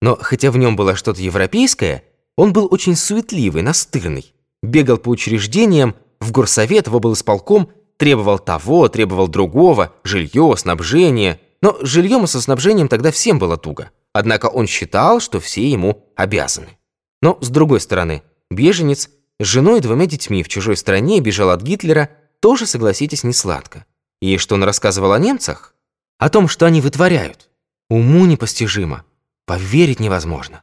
Но 0.00 0.14
хотя 0.14 0.52
в 0.52 0.56
нем 0.58 0.76
было 0.76 0.94
что-то 0.94 1.20
европейское, 1.20 2.04
он 2.36 2.52
был 2.52 2.68
очень 2.70 2.94
суетливый, 2.94 3.62
настырный. 3.62 4.32
Бегал 4.62 4.96
по 4.96 5.08
учреждениям, 5.08 5.96
в 6.20 6.30
горсовет, 6.30 6.86
в 6.86 6.94
облсполком, 6.94 7.72
требовал 7.96 8.38
того, 8.38 8.88
требовал 8.88 9.26
другого, 9.26 9.92
жилье, 10.04 10.54
снабжение. 10.56 11.40
Но 11.62 11.76
жильем 11.82 12.22
и 12.22 12.26
со 12.28 12.40
снабжением 12.40 12.86
тогда 12.86 13.10
всем 13.10 13.40
было 13.40 13.56
туго. 13.56 13.90
Однако 14.12 14.46
он 14.46 14.66
считал, 14.66 15.20
что 15.20 15.40
все 15.40 15.68
ему 15.68 16.12
обязаны. 16.16 16.78
Но, 17.22 17.38
с 17.40 17.48
другой 17.48 17.80
стороны, 17.80 18.22
беженец 18.50 19.10
с 19.38 19.44
женой 19.44 19.78
и 19.78 19.82
двумя 19.82 20.06
детьми 20.06 20.42
в 20.42 20.48
чужой 20.48 20.76
стране 20.76 21.20
бежал 21.20 21.50
от 21.50 21.62
Гитлера– 21.62 22.10
тоже, 22.40 22.66
согласитесь, 22.66 23.22
не 23.22 23.34
сладко. 23.34 23.84
И 24.20 24.38
что 24.38 24.54
он 24.54 24.64
рассказывал 24.64 25.12
о 25.12 25.18
немцах? 25.18 25.74
О 26.18 26.30
том, 26.30 26.48
что 26.48 26.66
они 26.66 26.80
вытворяют. 26.80 27.50
Уму 27.88 28.24
непостижимо. 28.26 29.04
Поверить 29.46 30.00
невозможно. 30.00 30.62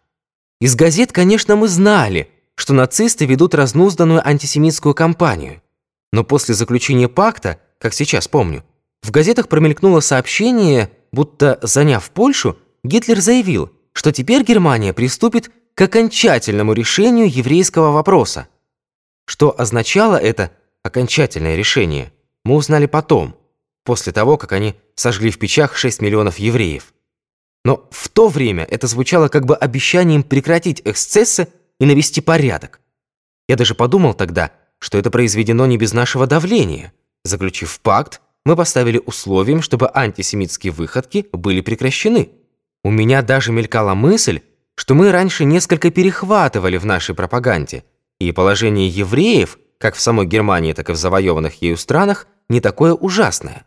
Из 0.60 0.76
газет, 0.76 1.12
конечно, 1.12 1.56
мы 1.56 1.68
знали, 1.68 2.30
что 2.56 2.74
нацисты 2.74 3.26
ведут 3.26 3.54
разнузданную 3.54 4.28
антисемитскую 4.28 4.96
кампанию. 4.96 5.62
Но 6.12 6.24
после 6.24 6.56
заключения 6.56 7.08
пакта, 7.08 7.60
как 7.78 7.94
сейчас 7.94 8.28
помню, 8.28 8.64
в 9.04 9.12
газетах 9.12 9.48
промелькнуло 9.48 10.00
сообщение, 10.00 10.92
будто, 11.12 11.60
заняв 11.62 12.10
Польшу, 12.10 12.58
Гитлер 12.88 13.20
заявил, 13.20 13.72
что 13.92 14.14
теперь 14.14 14.44
Германия 14.44 14.94
приступит 14.94 15.52
к 15.76 15.82
окончательному 15.82 16.72
решению 16.72 17.30
еврейского 17.30 17.92
вопроса. 17.92 18.48
Что 19.26 19.54
означало 19.60 20.16
это– 20.16 20.52
окончательное 20.84 21.58
решение 21.58 22.14
мы 22.46 22.56
узнали 22.56 22.86
потом, 22.86 23.36
после 23.84 24.14
того, 24.14 24.38
как 24.38 24.54
они 24.54 24.76
сожгли 24.96 25.32
в 25.32 25.38
печах 25.38 25.76
6 25.76 26.02
миллионов 26.02 26.40
евреев. 26.40 26.94
Но 27.66 27.90
в 27.92 28.08
то 28.08 28.30
время 28.30 28.64
это 28.64 28.88
звучало 28.88 29.28
как 29.28 29.46
бы 29.46 29.54
обещанием 29.58 30.24
прекратить 30.24 30.82
эксцессы 30.86 31.50
и 31.82 31.86
навести 31.86 32.22
порядок. 32.22 32.80
Я 33.50 33.58
даже 33.58 33.76
подумал 33.76 34.14
тогда, 34.14 34.54
что 34.80 34.98
это 34.98 35.12
произведено 35.12 35.66
не 35.66 35.78
без 35.78 35.92
нашего 35.92 36.26
давления. 36.26 36.94
Заключив 37.26 37.82
пакт, 37.82 38.22
мы 38.46 38.56
поставили 38.56 39.02
условием, 39.06 39.62
чтобы 39.62 39.92
антисемитские 39.94 40.72
выходки 40.72 41.28
были 41.34 41.60
прекращены. 41.60 42.30
У 42.84 42.92
меня 42.92 43.22
даже 43.22 43.52
мелькала 43.52 43.94
мысль, 43.94 44.42
что 44.76 44.94
мы 44.94 45.12
раньше 45.12 45.44
несколько 45.44 45.92
перехватывали 45.92 46.78
в 46.78 46.86
нашей 46.86 47.16
пропаганде, 47.16 47.84
и 48.20 48.32
положение 48.32 48.88
евреев– 48.90 49.58
как 49.78 49.96
в 49.96 50.02
самой 50.02 50.26
Германии, 50.26 50.74
так 50.74 50.90
и 50.90 50.94
в 50.94 50.96
завоеванных 50.96 51.62
ею 51.62 51.78
странах, 51.78 52.28
не 52.50 52.62
такое 52.62 52.94
ужасное. 52.94 53.66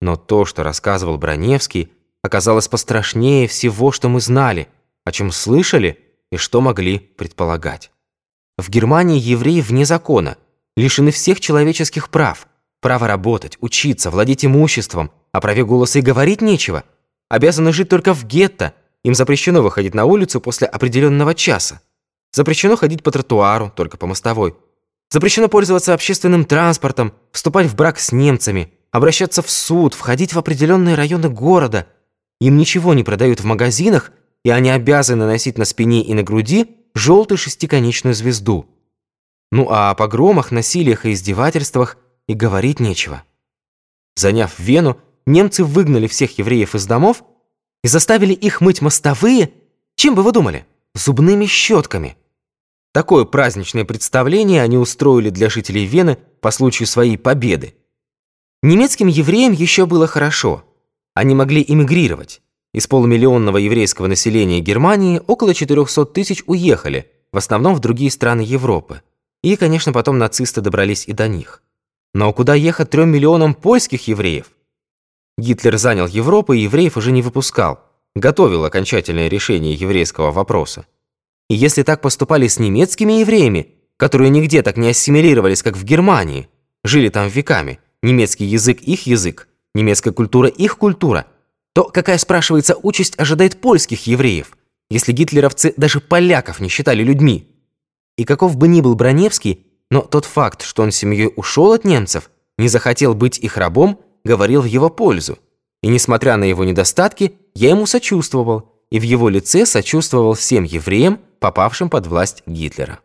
Но 0.00 0.16
то, 0.16 0.44
что 0.44 0.62
рассказывал 0.62 1.18
Броневский, 1.18 1.92
оказалось 2.22 2.68
пострашнее 2.68 3.46
всего, 3.46 3.92
что 3.92 4.08
мы 4.08 4.20
знали, 4.20 4.68
о 5.04 5.12
чем 5.12 5.30
слышали 5.30 6.00
и 6.30 6.36
что 6.36 6.60
могли 6.60 6.98
предполагать. 6.98 7.90
В 8.58 8.68
Германии 8.68 9.20
евреи 9.20 9.60
вне 9.60 9.84
закона, 9.84 10.36
лишены 10.76 11.10
всех 11.10 11.40
человеческих 11.40 12.10
прав, 12.10 12.48
право 12.80 13.06
работать, 13.06 13.58
учиться, 13.60 14.10
владеть 14.10 14.44
имуществом, 14.44 15.12
о 15.30 15.40
праве 15.40 15.64
голоса 15.64 16.00
и 16.00 16.02
говорить 16.02 16.42
нечего, 16.42 16.84
обязаны 17.32 17.72
жить 17.72 17.88
только 17.88 18.14
в 18.14 18.24
гетто, 18.24 18.74
им 19.02 19.14
запрещено 19.14 19.62
выходить 19.62 19.94
на 19.94 20.04
улицу 20.04 20.40
после 20.40 20.66
определенного 20.66 21.34
часа, 21.34 21.80
запрещено 22.30 22.76
ходить 22.76 23.02
по 23.02 23.10
тротуару, 23.10 23.72
только 23.74 23.96
по 23.96 24.06
мостовой, 24.06 24.54
Запрещено 25.12 25.50
пользоваться 25.50 25.92
общественным 25.92 26.46
транспортом, 26.46 27.12
вступать 27.32 27.66
в 27.66 27.74
брак 27.74 28.00
с 28.00 28.12
немцами, 28.12 28.72
обращаться 28.90 29.42
в 29.42 29.50
суд, 29.50 29.92
входить 29.92 30.32
в 30.32 30.38
определенные 30.38 30.94
районы 30.94 31.28
города. 31.28 31.86
Им 32.40 32.56
ничего 32.56 32.94
не 32.94 33.04
продают 33.04 33.40
в 33.40 33.44
магазинах, 33.44 34.10
и 34.42 34.48
они 34.48 34.70
обязаны 34.70 35.26
носить 35.26 35.58
на 35.58 35.66
спине 35.66 36.02
и 36.02 36.14
на 36.14 36.22
груди 36.22 36.78
желтую 36.94 37.36
шестиконечную 37.36 38.14
звезду. 38.14 38.64
Ну 39.50 39.68
а 39.68 39.90
о 39.90 39.94
погромах, 39.94 40.50
насилиях 40.50 41.04
и 41.04 41.12
издевательствах 41.12 41.98
и 42.26 42.32
говорить 42.32 42.80
нечего. 42.80 43.22
Заняв 44.16 44.58
Вену, 44.58 44.96
немцы 45.26 45.64
выгнали 45.64 46.06
всех 46.06 46.38
евреев 46.38 46.74
из 46.74 46.86
домов 46.86 47.24
и 47.82 47.88
заставили 47.88 48.32
их 48.32 48.60
мыть 48.60 48.82
мостовые, 48.82 49.52
чем 49.96 50.14
бы 50.14 50.22
вы 50.22 50.32
думали, 50.32 50.66
зубными 50.94 51.46
щетками– 51.46 52.16
Такое 52.92 53.24
праздничное 53.24 53.86
представление 53.86 54.62
они 54.62 54.76
устроили 54.76 55.30
для 55.30 55.48
жителей 55.48 55.86
Вены 55.86 56.18
по 56.40 56.50
случаю 56.50 56.86
своей 56.86 57.16
победы. 57.16 57.74
Немецким 58.62 59.06
евреям 59.06 59.52
еще 59.52 59.86
было 59.86 60.06
хорошо. 60.06 60.62
Они 61.14 61.34
могли 61.34 61.64
эмигрировать. 61.66 62.42
Из 62.74 62.86
полумиллионного 62.86 63.56
еврейского 63.56 64.06
населения 64.06 64.60
Германии 64.60 65.22
около 65.26 65.54
400 65.54 66.04
тысяч 66.06 66.42
уехали, 66.46 67.10
в 67.32 67.38
основном 67.38 67.74
в 67.74 67.80
другие 67.80 68.10
страны 68.10 68.42
Европы. 68.42 69.02
И, 69.42 69.56
конечно, 69.56 69.92
потом 69.92 70.18
нацисты 70.18 70.60
добрались 70.60 71.08
и 71.08 71.12
до 71.12 71.28
них. 71.28 71.62
Но 72.14 72.32
куда 72.32 72.54
ехать 72.54 72.90
трем 72.90 73.10
миллионам 73.10 73.54
польских 73.54 74.06
евреев? 74.06 74.50
Гитлер 75.38 75.78
занял 75.78 76.06
Европу 76.06 76.52
и 76.52 76.60
евреев 76.60 76.96
уже 76.96 77.12
не 77.12 77.22
выпускал, 77.22 77.80
готовил 78.14 78.64
окончательное 78.64 79.28
решение 79.28 79.74
еврейского 79.74 80.30
вопроса. 80.30 80.86
И 81.48 81.54
если 81.54 81.82
так 81.82 82.00
поступали 82.00 82.46
с 82.48 82.58
немецкими 82.58 83.14
евреями, 83.14 83.74
которые 83.96 84.30
нигде 84.30 84.62
так 84.62 84.76
не 84.76 84.88
ассимилировались, 84.88 85.62
как 85.62 85.76
в 85.76 85.84
Германии, 85.84 86.48
жили 86.84 87.08
там 87.08 87.28
веками, 87.28 87.78
немецкий 88.02 88.44
язык 88.44 88.80
их 88.80 89.06
язык, 89.06 89.48
немецкая 89.74 90.12
культура 90.12 90.48
их 90.48 90.76
культура, 90.76 91.26
то 91.72 91.84
какая, 91.84 92.18
спрашивается, 92.18 92.76
участь 92.82 93.18
ожидает 93.18 93.60
польских 93.60 94.06
евреев, 94.06 94.56
если 94.90 95.12
гитлеровцы 95.12 95.72
даже 95.76 96.00
поляков 96.00 96.60
не 96.60 96.68
считали 96.68 97.02
людьми? 97.02 97.48
И 98.18 98.24
каков 98.24 98.56
бы 98.56 98.68
ни 98.68 98.82
был 98.82 98.94
Броневский, 98.94 99.66
но 99.90 100.02
тот 100.02 100.26
факт, 100.26 100.62
что 100.62 100.82
он 100.82 100.90
семьей 100.90 101.32
ушел 101.34 101.72
от 101.72 101.84
немцев, 101.84 102.30
не 102.58 102.68
захотел 102.68 103.14
быть 103.14 103.38
их 103.38 103.56
рабом, 103.56 104.00
говорил 104.24 104.62
в 104.62 104.66
его 104.66 104.90
пользу. 104.90 105.38
И 105.82 105.88
несмотря 105.88 106.36
на 106.36 106.44
его 106.44 106.64
недостатки, 106.64 107.34
я 107.54 107.70
ему 107.70 107.86
сочувствовал, 107.86 108.72
и 108.90 109.00
в 109.00 109.02
его 109.02 109.28
лице 109.28 109.66
сочувствовал 109.66 110.34
всем 110.34 110.64
евреям, 110.64 111.20
попавшим 111.40 111.90
под 111.90 112.06
власть 112.06 112.42
Гитлера. 112.46 113.00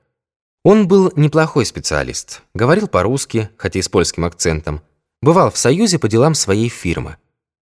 Он 0.64 0.88
был 0.88 1.12
неплохой 1.16 1.66
специалист, 1.66 2.42
говорил 2.54 2.88
по-русски, 2.88 3.50
хотя 3.58 3.80
и 3.80 3.82
с 3.82 3.90
польским 3.90 4.26
акцентом, 4.26 4.82
бывал 5.22 5.50
в 5.50 5.58
Союзе 5.58 5.98
по 5.98 6.08
делам 6.08 6.34
своей 6.34 6.70
фирмы. 6.70 7.18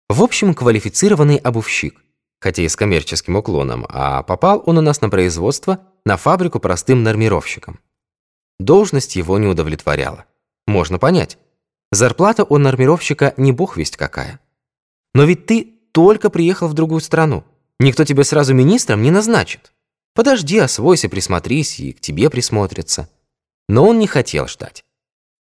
В 0.10 0.24
общем, 0.24 0.54
квалифицированный 0.54 1.38
обувщик, 1.38 2.01
хотя 2.39 2.63
и 2.63 2.68
с 2.68 2.75
коммерческим 2.75 3.36
уклоном, 3.36 3.86
а 3.89 4.24
попал 4.24 4.63
он 4.66 4.77
у 4.77 4.82
нас 4.82 5.01
на 5.01 5.10
производство, 5.10 5.80
на 6.06 6.18
фабрику 6.18 6.60
простым 6.60 7.04
нормировщиком. 7.04 7.80
Должность 8.60 9.16
его 9.16 9.38
не 9.38 9.48
удовлетворяла. 9.48 10.25
Можно 10.66 10.98
понять. 10.98 11.38
Зарплата 11.91 12.44
у 12.44 12.58
нормировщика 12.58 13.34
не 13.38 13.51
бог 13.51 13.77
весть 13.77 13.98
какая. 13.98 14.39
Но 15.13 15.24
ведь 15.24 15.46
ты 15.46 15.74
только 15.91 16.29
приехал 16.29 16.67
в 16.67 16.74
другую 16.74 17.01
страну. 17.01 17.44
Никто 17.79 18.03
тебя 18.03 18.24
сразу 18.24 18.53
министром 18.53 19.01
не 19.01 19.12
назначит. 19.12 19.74
Подожди, 20.13 20.58
освойся, 20.58 21.10
присмотрись, 21.10 21.79
и 21.79 21.94
к 21.94 22.01
тебе 22.01 22.29
присмотрятся. 22.29 23.10
Но 23.70 23.88
он 23.88 24.00
не 24.00 24.08
хотел 24.08 24.48
ждать. 24.48 24.84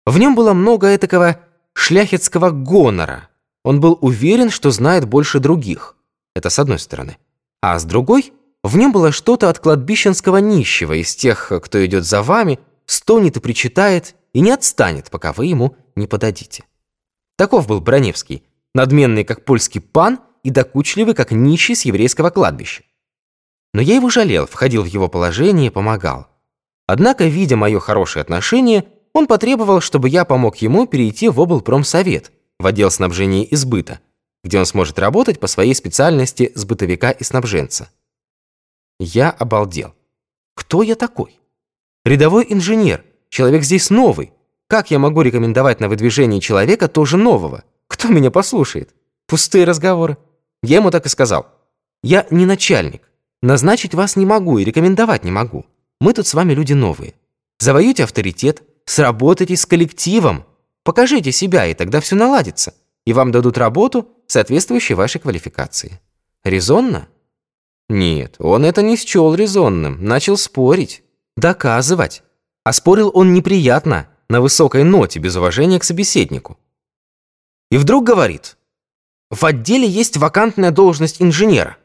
В 0.05 0.19
нем 0.19 0.35
было 0.35 0.53
много 0.53 0.95
этакого 0.95 1.41
шляхетского 1.75 2.51
гонора– 2.51 3.29
он 3.67 3.81
был 3.81 3.99
уверен, 4.01 4.49
что 4.51 4.71
знает 4.71 5.07
больше 5.07 5.41
других. 5.41 5.97
Это 6.37 6.51
с 6.51 6.61
одной 6.61 6.79
стороны. 6.79 7.17
А 7.61 7.77
с 7.81 7.85
другой, 7.85 8.33
в 8.63 8.77
нем 8.77 8.93
было 8.93 9.11
что-то 9.11 9.51
от 9.51 9.59
кладбищенского 9.59 10.37
нищего, 10.37 10.93
из 10.93 11.17
тех, 11.17 11.51
кто 11.65 11.85
идет 11.85 12.05
за 12.05 12.23
вами, 12.23 12.61
стонет 12.87 13.39
и 13.39 13.41
причитает, 13.41 14.15
и 14.37 14.43
не 14.43 14.51
отстанет, 14.51 15.11
пока 15.11 15.33
вы 15.33 15.47
ему 15.47 15.77
не 15.95 16.07
подадите. 16.07 16.67
Таков 17.39 17.67
был 17.67 17.81
Броневский, 17.81 18.45
надменный, 18.75 19.25
как 19.25 19.47
польский 19.47 19.81
пан, 19.81 20.21
и 20.43 20.51
докучливый, 20.51 21.15
как 21.15 21.31
нищий 21.31 21.75
с 21.75 21.87
еврейского 21.87 22.29
кладбища. 22.29 22.83
Но 23.73 23.81
я 23.81 23.95
его 23.95 24.11
жалел, 24.11 24.47
входил 24.47 24.83
в 24.83 24.89
его 24.89 25.09
положение 25.09 25.69
и 25.69 25.71
помогал. 25.71 26.29
Однако, 26.87 27.25
видя 27.25 27.57
мое 27.57 27.81
хорошее 27.81 28.21
отношение, 28.21 28.87
он 29.15 29.27
потребовал, 29.27 29.81
чтобы 29.81 30.11
я 30.11 30.27
помог 30.27 30.59
ему 30.59 30.87
перейти 30.87 31.31
в 31.31 31.41
облпромсовет, 31.41 32.31
в 32.59 32.67
отдел 32.67 32.91
снабжения 32.91 33.43
и 33.43 33.57
сбыта, 33.57 34.01
где 34.45 34.59
он 34.59 34.67
сможет 34.67 34.99
работать 34.99 35.41
по 35.41 35.47
своей 35.47 35.75
специальности 35.75 36.53
сбытовика 36.55 37.11
и 37.11 37.25
снабженца. 37.25 37.89
Я 39.01 39.31
обалдел. 39.31 39.95
Кто 40.55 40.83
я 40.83 40.95
такой? 40.95 41.41
Рядовой 42.05 42.45
инженер, 42.51 43.03
человек 43.37 43.63
здесь 43.65 43.91
новый. 43.91 44.33
Как 44.67 44.91
я 44.91 44.99
могу 44.99 45.21
рекомендовать 45.21 45.79
на 45.79 45.89
выдвижение 45.89 46.41
человека 46.41 46.89
тоже 46.89 47.19
нового? 47.19 47.65
Кто 47.87 48.09
меня 48.09 48.31
послушает? 48.31 48.95
Пустые 49.27 49.65
разговоры. 49.65 50.17
Я 50.63 50.77
ему 50.77 50.91
так 50.91 51.05
и 51.05 51.11
сказал. 51.11 51.47
Я 52.03 52.27
не 52.31 52.47
начальник. 52.47 53.03
Назначить 53.43 53.95
вас 53.95 54.17
не 54.17 54.25
могу 54.25 54.59
и 54.59 54.65
рекомендовать 54.65 55.23
не 55.23 55.31
могу. 55.31 55.67
Мы 56.01 56.15
тут 56.15 56.27
с 56.27 56.33
вами 56.33 56.55
люди 56.55 56.73
новые. 56.73 57.13
Завоюйте 57.59 58.05
авторитет, 58.05 58.63
сработайте 58.87 59.55
с 59.55 59.67
коллективом, 59.67 60.45
Покажите 60.87 61.33
себя, 61.33 61.67
и 61.67 61.75
тогда 61.75 62.01
все 62.01 62.15
наладится, 62.15 62.73
и 63.05 63.13
вам 63.13 63.33
дадут 63.33 63.59
работу, 63.59 64.09
соответствующую 64.29 64.97
вашей 64.97 65.21
квалификации. 65.21 66.01
Резонно? 66.45 67.09
Нет, 67.89 68.37
он 68.39 68.65
это 68.65 68.83
не 68.83 68.97
счел 68.97 69.35
резонным, 69.35 70.05
начал 70.05 70.37
спорить, 70.37 71.03
доказывать. 71.37 72.23
А 72.67 72.73
спорил 72.73 73.13
он 73.15 73.33
неприятно, 73.33 74.09
на 74.29 74.41
высокой 74.41 74.83
ноте, 74.83 75.21
без 75.21 75.37
уважения 75.37 75.79
к 75.79 75.85
собеседнику. 75.85 76.59
И 77.71 77.77
вдруг 77.77 78.03
говорит, 78.03 78.57
в 79.31 79.45
отделе 79.45 79.87
есть 79.87 80.17
вакантная 80.17 80.73
должность 80.73 81.23
инженера. 81.23 81.77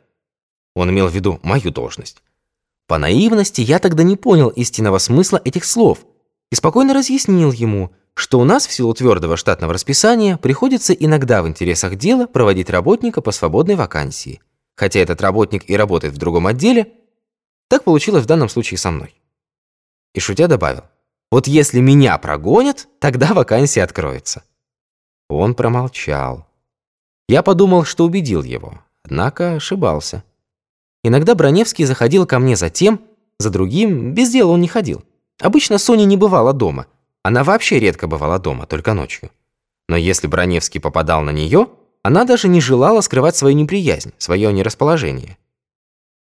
Он 0.73 0.89
имел 0.89 1.07
в 1.07 1.13
виду 1.13 1.39
мою 1.43 1.69
должность. 1.69 2.23
По 2.87 2.97
наивности 2.97 3.61
я 3.61 3.77
тогда 3.77 4.01
не 4.01 4.17
понял 4.17 4.49
истинного 4.49 4.97
смысла 4.97 5.39
этих 5.45 5.65
слов 5.65 5.99
и 6.51 6.55
спокойно 6.55 6.95
разъяснил 6.95 7.51
ему, 7.51 7.91
что 8.15 8.39
у 8.39 8.43
нас 8.43 8.65
в 8.65 8.73
силу 8.73 8.91
твердого 8.95 9.37
штатного 9.37 9.75
расписания 9.75 10.37
приходится 10.37 10.93
иногда 10.93 11.43
в 11.43 11.47
интересах 11.47 11.95
дела 11.95 12.25
проводить 12.25 12.71
работника 12.71 13.21
по 13.21 13.29
свободной 13.29 13.75
вакансии. 13.75 14.41
Хотя 14.75 14.99
этот 15.01 15.21
работник 15.21 15.69
и 15.69 15.77
работает 15.77 16.15
в 16.15 16.17
другом 16.17 16.47
отделе, 16.47 16.91
так 17.67 17.83
получилось 17.83 18.23
в 18.23 18.27
данном 18.27 18.49
случае 18.49 18.79
со 18.79 18.89
мной. 18.89 19.20
И 20.13 20.19
шутя 20.19 20.47
добавил, 20.47 20.83
вот 21.31 21.47
если 21.47 21.79
меня 21.79 22.17
прогонят, 22.17 22.87
тогда 22.99 23.33
вакансия 23.33 23.83
откроется. 23.83 24.43
Он 25.29 25.55
промолчал. 25.55 26.45
Я 27.29 27.43
подумал, 27.43 27.85
что 27.85 28.05
убедил 28.05 28.43
его, 28.43 28.79
однако 29.03 29.55
ошибался. 29.55 30.23
Иногда 31.03 31.35
Броневский 31.35 31.85
заходил 31.85 32.25
ко 32.25 32.39
мне 32.39 32.55
за 32.55 32.69
тем, 32.69 33.01
за 33.39 33.49
другим, 33.49 34.13
без 34.13 34.31
дела 34.31 34.51
он 34.51 34.61
не 34.61 34.67
ходил. 34.67 35.03
Обычно 35.39 35.77
Соня 35.77 36.03
не 36.05 36.17
бывала 36.17 36.53
дома– 36.53 36.87
она 37.23 37.43
вообще 37.43 37.79
редко 37.79 38.07
бывала 38.07 38.39
дома, 38.39 38.65
только 38.65 38.93
ночью. 38.93 39.29
Но 39.87 39.95
если 39.95 40.27
Броневский 40.27 40.79
попадал 40.79 41.21
на 41.21 41.29
нее, 41.29 41.67
она 42.03 42.23
даже 42.23 42.47
не 42.47 42.61
желала 42.61 43.01
скрывать 43.01 43.35
свою 43.35 43.55
неприязнь, 43.55 44.13
свое 44.17 44.51
нерасположение. 44.51 45.37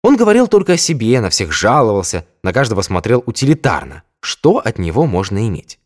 Он 0.07 0.15
говорил 0.15 0.47
только 0.47 0.71
о 0.71 0.77
себе, 0.77 1.19
на 1.19 1.29
всех 1.29 1.51
жаловался, 1.51 2.25
на 2.41 2.53
каждого 2.53 2.81
смотрел 2.81 3.21
утилитарно, 3.25 4.03
что 4.21 4.59
от 4.59 4.79
него 4.79 5.05
можно 5.05 5.45
иметь. 5.49 5.81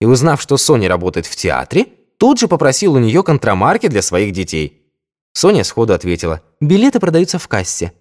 И 0.00 0.06
узнав, 0.06 0.40
что 0.40 0.56
Соня 0.56 0.88
работает 0.88 1.26
в 1.26 1.34
театре, 1.34 1.86
тут 2.18 2.38
же 2.38 2.46
попросил 2.46 2.94
у 2.94 3.00
нее 3.00 3.24
контрамарки 3.24 3.88
для 3.88 4.00
своих 4.00 4.32
детей. 4.32 4.86
Соня 5.32 5.64
сходу 5.64 5.92
ответила, 5.92 6.40
билеты 6.60 7.00
продаются 7.00 7.40
в 7.40 7.48
кассе. 7.48 7.92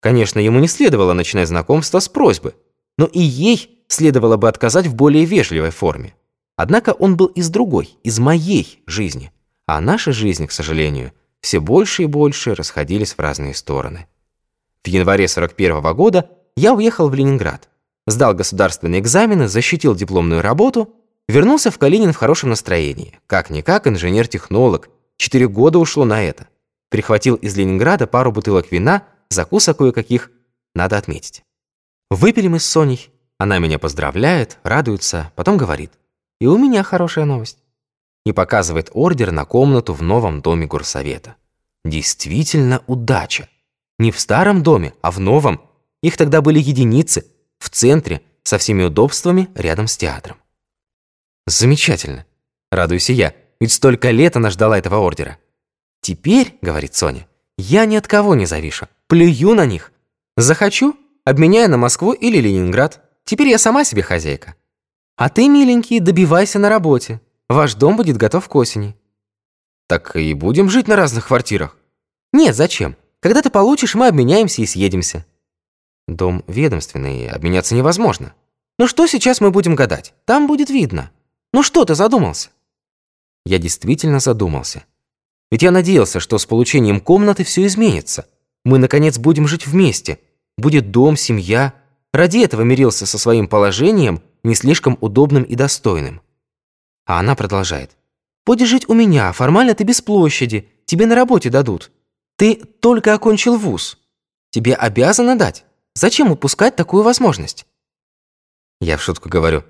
Конечно, 0.00 0.40
ему 0.40 0.58
не 0.58 0.66
следовало 0.66 1.12
начинать 1.12 1.46
знакомство 1.46 2.00
с 2.00 2.08
просьбы, 2.08 2.56
но 2.96 3.06
и 3.06 3.20
ей 3.20 3.84
следовало 3.86 4.38
бы 4.38 4.48
отказать 4.48 4.88
в 4.88 4.94
более 4.96 5.24
вежливой 5.24 5.70
форме. 5.70 6.16
Однако 6.56 6.94
он 6.94 7.16
был 7.16 7.26
из 7.26 7.48
другой, 7.48 7.96
из 8.02 8.18
моей 8.18 8.82
жизни. 8.86 9.30
А 9.66 9.80
наши 9.80 10.10
жизни, 10.10 10.46
к 10.46 10.52
сожалению, 10.52 11.12
все 11.42 11.60
больше 11.60 12.02
и 12.02 12.06
больше 12.06 12.56
расходились 12.56 13.12
в 13.12 13.20
разные 13.20 13.54
стороны. 13.54 14.08
Январе 14.88 15.28
41 15.28 15.80
-го 15.80 15.94
года 15.94 16.30
я 16.56 16.74
уехал 16.74 17.08
в 17.08 17.14
Ленинград, 17.14 17.68
сдал 18.06 18.34
государственные 18.34 19.00
экзамены, 19.00 19.48
защитил 19.48 19.94
дипломную 19.94 20.42
работу, 20.42 20.94
вернулся 21.28 21.70
в 21.70 21.78
Калинин 21.78 22.12
в 22.12 22.16
хорошем 22.16 22.50
настроении. 22.50 23.18
Как-никак 23.26 23.86
инженер-технолог, 23.86 24.88
четыре 25.16 25.48
года 25.48 25.78
ушло 25.78 26.04
на 26.04 26.22
это. 26.22 26.48
Прихватил 26.90 27.36
из 27.36 27.56
Ленинграда 27.56 28.06
пару 28.06 28.32
бутылок 28.32 28.72
вина, 28.72 29.04
закусок 29.28 29.78
кое-каких, 29.78 30.30
надо 30.74 30.96
отметить. 30.96 31.42
Выпили 32.10 32.48
мы 32.48 32.58
с 32.58 32.66
Соней, 32.66 33.10
она 33.38 33.58
меня 33.58 33.78
поздравляет, 33.78 34.58
радуется, 34.64 35.32
потом 35.36 35.56
говорит. 35.56 35.92
И 36.40 36.46
у 36.46 36.58
меня 36.58 36.82
хорошая 36.82 37.24
новость. 37.24 37.58
И 38.26 38.32
показывает 38.32 38.90
ордер 38.92 39.30
на 39.30 39.44
комнату 39.44 39.94
в 39.94 40.02
новом 40.02 40.42
доме 40.42 40.66
горсовета. 40.66 41.36
Действительно 41.84 42.82
удача. 42.86 43.48
Не 43.98 44.10
в 44.10 44.20
старом 44.20 44.62
доме, 44.62 44.94
а 45.02 45.10
в 45.10 45.18
новом. 45.18 45.60
Их 46.02 46.16
тогда 46.16 46.40
были 46.40 46.60
единицы, 46.60 47.26
в 47.58 47.70
центре, 47.70 48.22
со 48.44 48.58
всеми 48.58 48.84
удобствами, 48.84 49.48
рядом 49.54 49.88
с 49.88 49.96
театром. 49.96 50.36
Замечательно. 51.46 52.24
Радуюсь 52.70 53.10
я, 53.10 53.34
ведь 53.60 53.72
столько 53.72 54.10
лет 54.10 54.36
она 54.36 54.50
ждала 54.50 54.78
этого 54.78 54.96
ордера. 54.96 55.38
Теперь, 56.00 56.56
говорит 56.62 56.94
Соня, 56.94 57.26
я 57.56 57.84
ни 57.86 57.96
от 57.96 58.06
кого 58.06 58.34
не 58.34 58.46
завишу, 58.46 58.86
плюю 59.08 59.54
на 59.54 59.66
них. 59.66 59.92
Захочу, 60.36 60.96
обменяю 61.24 61.68
на 61.68 61.76
Москву 61.76 62.12
или 62.12 62.38
Ленинград. 62.38 63.02
Теперь 63.24 63.48
я 63.48 63.58
сама 63.58 63.84
себе 63.84 64.02
хозяйка. 64.02 64.54
А 65.16 65.28
ты, 65.28 65.48
миленький, 65.48 65.98
добивайся 65.98 66.58
на 66.58 66.68
работе. 66.68 67.20
Ваш 67.48 67.74
дом 67.74 67.96
будет 67.96 68.16
готов 68.16 68.48
к 68.48 68.54
осени. 68.54 68.94
Так 69.88 70.14
и 70.16 70.32
будем 70.34 70.70
жить 70.70 70.86
на 70.86 70.96
разных 70.96 71.26
квартирах. 71.26 71.76
Нет, 72.32 72.54
зачем? 72.54 72.96
Когда 73.20 73.42
ты 73.42 73.50
получишь, 73.50 73.94
мы 73.94 74.06
обменяемся 74.06 74.62
и 74.62 74.66
съедемся. 74.66 75.26
Дом 76.06 76.44
ведомственный, 76.46 77.28
обменяться 77.28 77.74
невозможно. 77.74 78.34
Ну 78.78 78.86
что 78.86 79.06
сейчас 79.06 79.40
мы 79.40 79.50
будем 79.50 79.74
гадать? 79.74 80.14
Там 80.24 80.46
будет 80.46 80.70
видно. 80.70 81.10
Ну 81.52 81.62
что 81.62 81.84
ты 81.84 81.94
задумался?» 81.94 82.50
Я 83.44 83.58
действительно 83.58 84.20
задумался. 84.20 84.84
Ведь 85.50 85.62
я 85.62 85.70
надеялся, 85.70 86.20
что 86.20 86.38
с 86.38 86.46
получением 86.46 87.00
комнаты 87.00 87.44
все 87.44 87.66
изменится. 87.66 88.26
Мы, 88.64 88.78
наконец, 88.78 89.18
будем 89.18 89.48
жить 89.48 89.66
вместе. 89.66 90.20
Будет 90.56 90.90
дом, 90.90 91.16
семья. 91.16 91.74
Ради 92.12 92.38
этого 92.38 92.62
мирился 92.62 93.06
со 93.06 93.18
своим 93.18 93.48
положением, 93.48 94.22
не 94.42 94.54
слишком 94.54 94.98
удобным 95.00 95.42
и 95.42 95.54
достойным. 95.54 96.20
А 97.06 97.20
она 97.20 97.34
продолжает. 97.34 97.92
«Будешь 98.46 98.68
жить 98.68 98.88
у 98.88 98.94
меня, 98.94 99.32
формально 99.32 99.74
ты 99.74 99.84
без 99.84 100.00
площади, 100.00 100.68
тебе 100.86 101.06
на 101.06 101.14
работе 101.14 101.50
дадут. 101.50 101.90
Ты 102.38 102.54
только 102.54 103.14
окончил 103.14 103.56
вуз. 103.56 103.98
Тебе 104.50 104.74
обязаны 104.74 105.34
дать. 105.36 105.64
Зачем 105.94 106.30
упускать 106.30 106.76
такую 106.76 107.02
возможность?» 107.02 107.66
Я 108.80 108.96
в 108.96 109.02
шутку 109.02 109.28
говорю. 109.28 109.64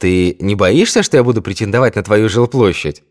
«Ты 0.00 0.36
не 0.40 0.56
боишься, 0.56 1.04
что 1.04 1.16
я 1.16 1.22
буду 1.22 1.40
претендовать 1.40 1.94
на 1.94 2.02
твою 2.02 2.28
жилплощадь?» 2.28 3.04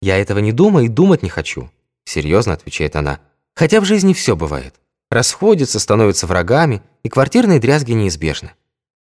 «Я 0.00 0.18
этого 0.18 0.40
не 0.40 0.50
думаю 0.50 0.86
и 0.86 0.88
думать 0.88 1.22
не 1.22 1.28
хочу»,— 1.28 1.70
серьезно 2.04 2.54
отвечает 2.54 2.96
она. 2.96 3.20
«Хотя 3.54 3.80
в 3.80 3.84
жизни 3.84 4.14
все 4.14 4.34
бывает. 4.34 4.74
Расходятся, 5.08 5.78
становятся 5.78 6.26
врагами, 6.26 6.82
и 7.04 7.08
квартирные 7.08 7.60
дрязги 7.60 7.92
неизбежны. 7.92 8.52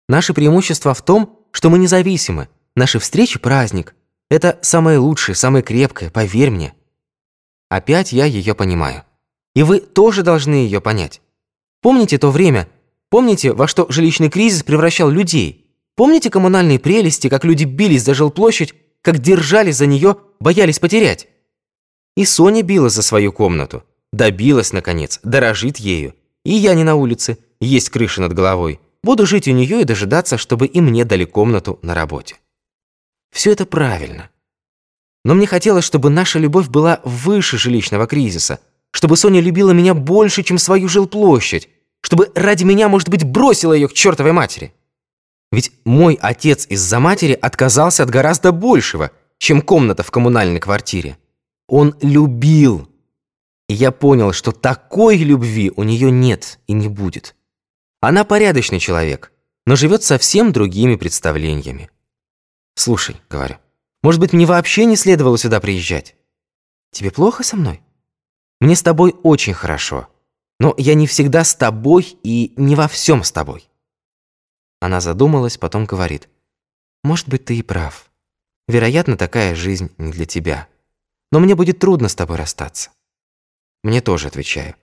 Наше 0.07 0.35
преимущество 0.35 0.93
в 0.93 1.01
том, 1.01 1.39
что 1.51 1.71
мы 1.71 1.79
независимы. 1.79 2.49
Наши 2.75 2.99
встречи– 2.99 3.39
праздник. 3.39 3.95
Это 4.29 4.59
самое 4.61 4.99
лучшее, 4.99 5.33
самое 5.33 5.63
крепкое, 5.63 6.11
поверь 6.11 6.51
мне. 6.51 6.75
Опять 7.71 8.11
я 8.11 8.25
ее 8.25 8.53
понимаю. 8.53 9.05
И 9.55 9.63
вы 9.63 9.79
тоже 9.79 10.23
должны 10.23 10.55
ее 10.55 10.81
понять. 10.81 11.21
Помните 11.81 12.17
то 12.17 12.29
время? 12.29 12.67
Помните, 13.09 13.53
во 13.53 13.65
что 13.65 13.85
жилищный 13.89 14.29
кризис 14.29 14.61
превращал 14.63 15.09
людей? 15.09 15.73
Помните 15.95 16.29
коммунальные 16.29 16.79
прелести, 16.79 17.29
как 17.29 17.45
люди 17.45 17.63
бились 17.63 18.03
за 18.03 18.13
жилплощадь, 18.13 18.73
как 19.01 19.19
держались 19.19 19.77
за 19.77 19.85
нее, 19.85 20.17
боялись 20.41 20.79
потерять? 20.79 21.29
И 22.17 22.25
Соня 22.25 22.61
била 22.61 22.89
за 22.89 23.01
свою 23.01 23.31
комнату. 23.31 23.85
Добилась, 24.11 24.73
наконец, 24.73 25.21
дорожит 25.23 25.77
ею. 25.77 26.13
И 26.43 26.51
я 26.51 26.73
не 26.73 26.83
на 26.83 26.95
улице, 26.95 27.37
есть 27.61 27.89
крыша 27.89 28.19
над 28.19 28.33
головой. 28.33 28.81
Буду 29.01 29.25
жить 29.25 29.47
у 29.47 29.51
нее 29.51 29.79
и 29.79 29.85
дожидаться, 29.85 30.37
чтобы 30.37 30.67
и 30.67 30.81
мне 30.81 31.05
дали 31.05 31.23
комнату 31.23 31.79
на 31.83 31.95
работе. 31.95 32.35
Все 33.31 33.53
это 33.53 33.65
правильно. 33.65 34.29
Но 35.23 35.35
мне 35.35 35.45
хотелось, 35.45 35.85
чтобы 35.85 36.09
наша 36.09 36.39
любовь 36.39 36.67
была 36.67 36.99
выше 37.03 37.57
жилищного 37.57 38.07
кризиса, 38.07 38.59
чтобы 38.91 39.17
Соня 39.17 39.39
любила 39.39 39.71
меня 39.71 39.93
больше, 39.93 40.43
чем 40.43 40.57
свою 40.57 40.87
жилплощадь, 40.87 41.69
чтобы 42.01 42.31
ради 42.35 42.63
меня, 42.63 42.89
может 42.89 43.09
быть, 43.09 43.23
бросила 43.23 43.73
ее 43.73 43.87
к 43.87 43.93
чертовой 43.93 44.31
матери. 44.31 44.73
Ведь 45.51 45.71
мой 45.85 46.17
отец 46.19 46.65
из-за 46.67 46.99
матери 46.99 47.33
отказался 47.33 48.03
от 48.03 48.09
гораздо 48.09 48.51
большего, 48.51 49.11
чем 49.37 49.61
комната 49.61 50.03
в 50.03 50.11
коммунальной 50.11 50.59
квартире. 50.59 51.17
Он 51.67 51.95
любил. 52.01 52.89
И 53.67 53.73
я 53.73 53.91
понял, 53.91 54.33
что 54.33 54.51
такой 54.51 55.17
любви 55.17 55.71
у 55.75 55.83
нее 55.83 56.11
нет 56.11 56.59
и 56.67 56.73
не 56.73 56.87
будет. 56.87 57.35
Она 58.01 58.23
порядочный 58.23 58.79
человек, 58.79 59.31
но 59.65 59.75
живет 59.75 60.03
совсем 60.03 60.51
другими 60.51 60.95
представлениями. 60.95 61.89
«Слушай»,— 62.75 63.17
говорю,— 63.29 63.57
«может 64.03 64.19
быть, 64.19 64.33
мне 64.33 64.45
вообще 64.45 64.85
не 64.85 64.95
следовало 64.95 65.37
сюда 65.37 65.59
приезжать? 65.59 66.15
Тебе 66.91 67.11
плохо 67.11 67.43
со 67.43 67.55
мной? 67.55 67.81
Мне 68.59 68.75
с 68.75 68.83
тобой 68.83 69.15
очень 69.23 69.53
хорошо, 69.53 70.09
но 70.59 70.73
я 70.77 70.93
не 70.93 71.07
всегда 71.07 71.43
с 71.43 71.55
тобой 71.55 72.17
и 72.23 72.53
не 72.55 72.75
во 72.75 72.87
всем 72.87 73.23
с 73.23 73.31
тобой». 73.31 73.67
Она 74.79 74.99
задумалась, 74.99 75.57
потом 75.57 75.85
говорит, 75.85 76.27
«Может 77.03 77.29
быть, 77.29 77.45
ты 77.45 77.57
и 77.57 77.63
прав. 77.63 78.11
Вероятно, 78.67 79.17
такая 79.17 79.55
жизнь 79.55 79.91
не 79.97 80.11
для 80.11 80.25
тебя. 80.25 80.67
Но 81.31 81.39
мне 81.39 81.55
будет 81.55 81.79
трудно 81.79 82.07
с 82.07 82.15
тобой 82.15 82.37
расстаться». 82.37 82.91
Мне 83.83 84.01
тоже 84.01 84.27
отвечаю. 84.27 84.75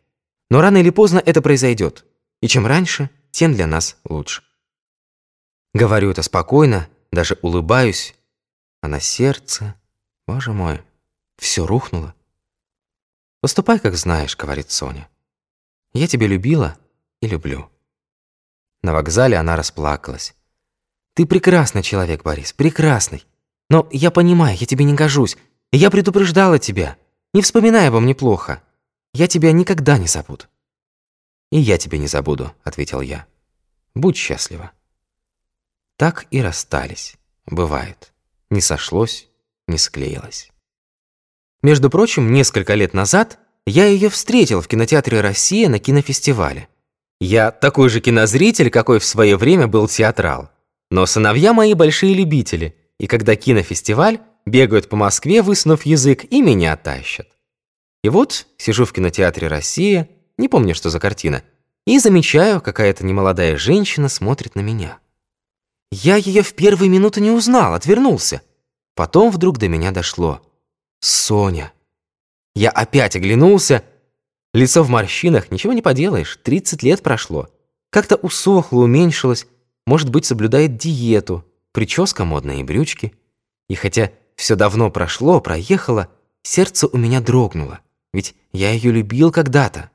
«Но 0.51 0.61
рано 0.61 0.79
или 0.79 0.91
поздно 0.91 1.23
это 1.25 1.43
произойдет, 1.43 2.05
и 2.41 2.49
чем 2.49 2.67
раньше, 2.67 3.11
тем 3.31 3.55
для 3.55 3.67
нас 3.67 3.97
лучше». 4.05 4.43
Говорю 5.75 6.11
это 6.11 6.23
спокойно, 6.23 6.89
даже 7.13 7.39
улыбаюсь, 7.43 8.15
а 8.81 8.89
на 8.89 9.01
сердце, 9.01 9.75
боже 10.27 10.53
мой, 10.53 10.83
все 11.37 11.67
рухнуло. 11.67 12.15
«Поступай, 13.41 13.79
как 13.79 13.95
знаешь»,— 13.97 14.37
говорит 14.39 14.71
Соня. 14.71 15.09
«Я 15.93 16.07
тебя 16.07 16.27
любила 16.27 16.77
и 17.21 17.29
люблю». 17.29 17.71
На 18.83 18.93
вокзале 18.93 19.37
она 19.37 19.57
расплакалась. 19.57 20.35
«Ты 21.15 21.27
прекрасный 21.27 21.83
человек, 21.83 22.23
Борис, 22.23 22.53
прекрасный. 22.53 23.25
Но 23.71 23.89
я 23.93 24.11
понимаю, 24.11 24.57
я 24.59 24.67
тебе 24.67 24.85
не 24.85 24.95
гожусь. 24.95 25.37
Я 25.71 25.91
предупреждала 25.91 26.59
тебя. 26.59 26.97
Не 27.33 27.43
вспоминай 27.43 27.89
обо 27.89 28.01
мне 28.01 28.15
плохо. 28.15 28.63
Я 29.13 29.29
тебя 29.29 29.53
никогда 29.53 29.99
не 29.99 30.07
забуду». 30.07 30.47
«И 31.51 31.59
я 31.59 31.79
тебя 31.79 31.99
не 31.99 32.09
забуду»,— 32.09 32.53
ответил 32.65 33.01
я. 33.01 33.27
«Будь 33.95 34.17
счастлива». 34.17 34.73
Так 35.97 36.27
и 36.31 36.41
расстались. 36.41 37.17
Бывает. 37.47 38.13
Не 38.51 38.61
сошлось, 38.61 39.29
не 39.67 39.79
склеилось. 39.79 40.51
Между 41.63 41.91
прочим, 41.91 42.33
несколько 42.33 42.75
лет 42.75 42.95
назад 42.95 43.39
я 43.67 43.87
ее 43.87 44.09
встретил 44.09 44.61
в 44.61 44.69
кинотеатре 44.69 45.21
«Россия» 45.21 45.69
на 45.69 45.79
кинофестивале. 45.79 46.69
Я 47.21 47.51
такой 47.51 47.89
же 47.89 48.01
кинозритель, 48.01 48.71
какой 48.71 49.01
в 49.01 49.05
свое 49.05 49.37
время 49.37 49.67
был 49.67 49.89
театрал. 49.89 50.51
Но 50.91 51.05
сыновья 51.05 51.53
мои 51.53 51.75
большие 51.75 52.15
любители, 52.15 52.77
и 52.99 53.07
когда 53.07 53.37
кинофестиваль, 53.37 54.21
бегают 54.47 54.89
по 54.89 54.97
Москве, 54.97 55.43
высунув 55.43 55.85
язык, 55.85 56.25
и 56.25 56.41
меня 56.41 56.77
тащат. 56.77 57.29
И 58.03 58.09
вот 58.09 58.47
сижу 58.57 58.85
в 58.85 58.93
кинотеатре 58.93 59.49
«Россия», 59.49 60.09
не 60.39 60.49
помню, 60.49 60.75
что 60.75 60.89
за 60.89 61.01
картина, 61.01 61.43
и 61.87 61.99
замечаю, 61.99 62.61
какая-то 62.61 63.05
немолодая 63.05 63.57
женщина 63.57 64.09
смотрит 64.09 64.55
на 64.55 64.61
меня. 64.61 64.99
Я 65.91 66.17
ее 66.17 66.43
в 66.43 66.55
первые 66.55 66.89
минуты 66.89 67.21
не 67.21 67.31
узнал, 67.31 67.75
отвернулся. 67.75 68.43
Потом 68.95 69.31
вдруг 69.31 69.59
до 69.59 69.69
меня 69.69 69.91
дошло. 69.91 70.43
Соня. 71.01 71.73
Я 72.55 72.71
опять 72.71 73.17
оглянулся. 73.17 73.85
Лицо 74.53 74.83
в 74.83 74.91
морщинах, 74.91 75.51
ничего 75.51 75.73
не 75.73 75.83
поделаешь, 75.83 76.39
30 76.43 76.83
лет 76.83 77.03
прошло. 77.03 77.49
Как-то 77.91 78.17
усохло, 78.17 78.81
уменьшилось, 78.81 79.47
может 79.87 80.11
быть, 80.11 80.25
соблюдает 80.25 80.77
диету, 80.77 81.45
прическа 81.73 82.25
модные 82.25 82.65
брючки. 82.65 83.15
И 83.69 83.75
хотя 83.75 84.11
все 84.37 84.57
давно 84.57 84.91
прошло, 84.91 85.41
проехало, 85.41 86.09
сердце 86.43 86.87
у 86.87 86.97
меня 86.97 87.21
дрогнуло, 87.21 87.81
ведь 88.13 88.35
я 88.53 88.73
ее 88.73 88.91
любил 88.91 89.31
когда-то. 89.31 89.91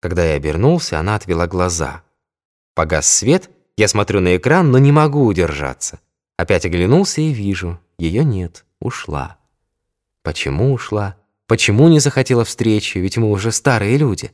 Когда 0.00 0.24
я 0.24 0.34
обернулся, 0.34 0.98
она 0.98 1.14
отвела 1.14 1.46
глаза. 1.46 2.02
Погас 2.74 3.06
свет— 3.06 3.50
я 3.82 3.88
смотрю 3.88 4.20
на 4.20 4.36
экран, 4.36 4.70
но 4.70 4.78
не 4.78 4.92
могу 4.92 5.26
удержаться. 5.26 5.98
Опять 6.36 6.64
оглянулся 6.64 7.20
и 7.20 7.32
вижу, 7.32 7.80
ее 7.98 8.22
нет, 8.22 8.64
ушла. 8.80 9.38
Почему 10.22 10.72
ушла? 10.72 11.16
Почему 11.48 11.88
не 11.88 11.98
захотела 11.98 12.44
встречи, 12.44 12.98
ведь 12.98 13.16
мы 13.16 13.28
уже 13.28 13.50
старые 13.50 13.96
люди? 13.98 14.30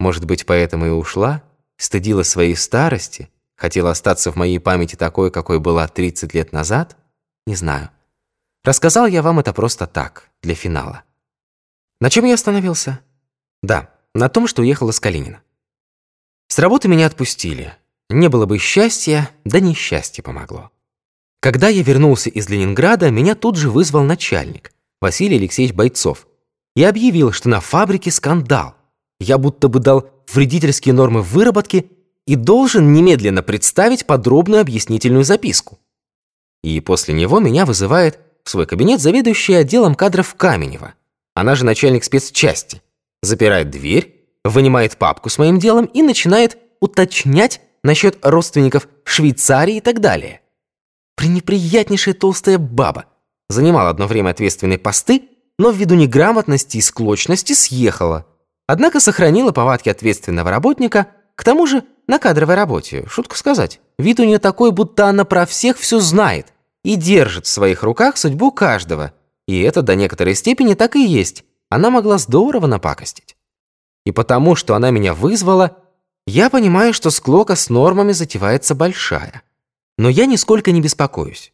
Может 0.00 0.24
быть, 0.24 0.46
поэтому 0.46 0.86
и 0.86 0.90
ушла? 0.90 1.44
Стыдила 1.76 2.24
своей 2.24 2.56
старости? 2.56 3.30
Хотела 3.54 3.92
остаться 3.92 4.32
в 4.32 4.36
моей 4.36 4.58
памяти 4.58 4.96
такой, 4.96 5.30
какой 5.30 5.60
была 5.60 5.86
30 5.86 6.34
лет 6.34 6.50
назад? 6.50 6.96
Не 7.46 7.54
знаю. 7.54 7.90
Рассказал 8.64 9.06
я 9.06 9.22
вам 9.22 9.38
это 9.38 9.52
просто 9.52 9.86
так, 9.86 10.28
для 10.42 10.56
финала. 10.56 11.04
На 12.00 12.10
чем 12.10 12.24
я 12.24 12.34
остановился? 12.34 12.98
Да, 13.62 13.94
на 14.12 14.28
том, 14.28 14.48
что 14.48 14.62
уехала 14.62 14.90
с 14.90 14.98
Калинина. 14.98 15.40
С 16.48 16.58
работы 16.58 16.88
меня 16.88 17.06
отпустили. 17.06 17.76
Не 18.12 18.28
было 18.28 18.44
бы 18.44 18.58
счастья, 18.58 19.30
да 19.44 19.58
несчастье 19.58 20.22
помогло. 20.22 20.70
Когда 21.40 21.68
я 21.68 21.82
вернулся 21.82 22.28
из 22.28 22.48
Ленинграда, 22.48 23.10
меня 23.10 23.34
тут 23.34 23.56
же 23.56 23.70
вызвал 23.70 24.02
начальник, 24.04 24.72
Василий 25.00 25.38
Алексеевич 25.38 25.74
Бойцов, 25.74 26.26
и 26.76 26.84
объявил, 26.84 27.32
что 27.32 27.48
на 27.48 27.60
фабрике 27.60 28.10
скандал. 28.10 28.74
Я 29.18 29.38
будто 29.38 29.68
бы 29.68 29.80
дал 29.80 30.10
вредительские 30.30 30.92
нормы 30.92 31.22
выработки 31.22 31.90
и 32.26 32.36
должен 32.36 32.92
немедленно 32.92 33.42
представить 33.42 34.04
подробную 34.06 34.60
объяснительную 34.60 35.24
записку. 35.24 35.78
И 36.62 36.80
после 36.80 37.14
него 37.14 37.40
меня 37.40 37.64
вызывает 37.64 38.20
в 38.44 38.50
свой 38.50 38.66
кабинет 38.66 39.00
заведующая 39.00 39.60
отделом 39.60 39.94
кадров 39.94 40.34
Каменева, 40.34 40.94
она 41.34 41.54
же 41.54 41.64
начальник 41.64 42.04
спецчасти, 42.04 42.82
запирает 43.22 43.70
дверь, 43.70 44.28
вынимает 44.44 44.98
папку 44.98 45.30
с 45.30 45.38
моим 45.38 45.58
делом 45.58 45.86
и 45.86 46.02
начинает 46.02 46.58
уточнять 46.80 47.60
насчет 47.82 48.18
родственников 48.22 48.88
Швейцарии 49.04 49.76
и 49.76 49.80
так 49.80 50.00
далее. 50.00 50.40
Пренеприятнейшая 51.16 52.14
толстая 52.14 52.58
баба. 52.58 53.06
Занимала 53.48 53.90
одно 53.90 54.06
время 54.06 54.30
ответственные 54.30 54.78
посты, 54.78 55.28
но 55.58 55.70
ввиду 55.70 55.94
неграмотности 55.94 56.78
и 56.78 56.80
склочности 56.80 57.52
съехала. 57.52 58.26
Однако 58.66 59.00
сохранила 59.00 59.52
повадки 59.52 59.88
ответственного 59.88 60.50
работника, 60.50 61.08
К 61.34 61.44
тому 61.44 61.66
же 61.66 61.84
на 62.06 62.18
кадровой 62.18 62.54
работе, 62.54 63.06
шутку 63.08 63.36
сказать, 63.36 63.80
вид 63.98 64.20
у 64.20 64.24
нее 64.24 64.38
такой, 64.38 64.70
будто 64.70 65.06
она 65.06 65.24
про 65.24 65.46
всех 65.46 65.78
все 65.78 65.98
знает 65.98 66.52
и 66.84 66.96
держит 66.96 67.46
в 67.46 67.50
своих 67.50 67.82
руках 67.82 68.16
судьбу 68.16 68.52
каждого. 68.52 69.12
И 69.46 69.60
это 69.62 69.82
до 69.82 69.94
некоторой 69.94 70.34
степени 70.34 70.74
так 70.74 70.94
и 70.94 71.04
есть. 71.04 71.44
Она 71.70 71.90
могла 71.90 72.18
здорово 72.18 72.66
напакостить. 72.66 73.36
И 74.04 74.12
потому, 74.12 74.56
что 74.56 74.74
она 74.74 74.90
меня 74.90 75.14
вызвала, 75.14 75.78
я 76.26 76.50
понимаю, 76.50 76.92
что 76.94 77.10
склока 77.10 77.56
с 77.56 77.68
нормами 77.68 78.12
затевается 78.12 78.74
большая. 78.74 79.42
Но 79.98 80.08
я 80.08 80.26
нисколько 80.26 80.72
не 80.72 80.80
беспокоюсь. 80.80 81.52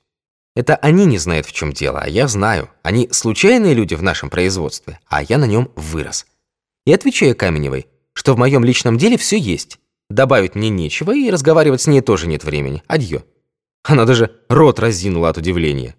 Это 0.54 0.76
они 0.76 1.06
не 1.06 1.18
знают, 1.18 1.46
в 1.46 1.52
чем 1.52 1.72
дело, 1.72 2.00
а 2.00 2.08
я 2.08 2.28
знаю. 2.28 2.70
Они 2.82 3.08
случайные 3.10 3.74
люди 3.74 3.94
в 3.94 4.02
нашем 4.02 4.28
производстве, 4.28 4.98
а 5.06 5.22
я 5.22 5.38
на 5.38 5.46
нем 5.46 5.70
вырос. 5.76 6.26
И 6.84 6.92
отвечаю 6.92 7.36
Каменевой, 7.36 7.86
что 8.12 8.34
в 8.34 8.38
моем 8.38 8.64
личном 8.64 8.98
деле 8.98 9.16
все 9.16 9.38
есть. 9.38 9.78
Добавить 10.10 10.54
мне 10.54 10.68
нечего, 10.68 11.14
и 11.14 11.30
разговаривать 11.30 11.82
с 11.82 11.86
ней 11.86 12.00
тоже 12.00 12.26
нет 12.26 12.44
времени. 12.44 12.82
Адьё. 12.86 13.22
Она 13.84 14.04
даже 14.04 14.32
рот 14.48 14.80
разинула 14.80 15.28
от 15.28 15.38
удивления. 15.38 15.94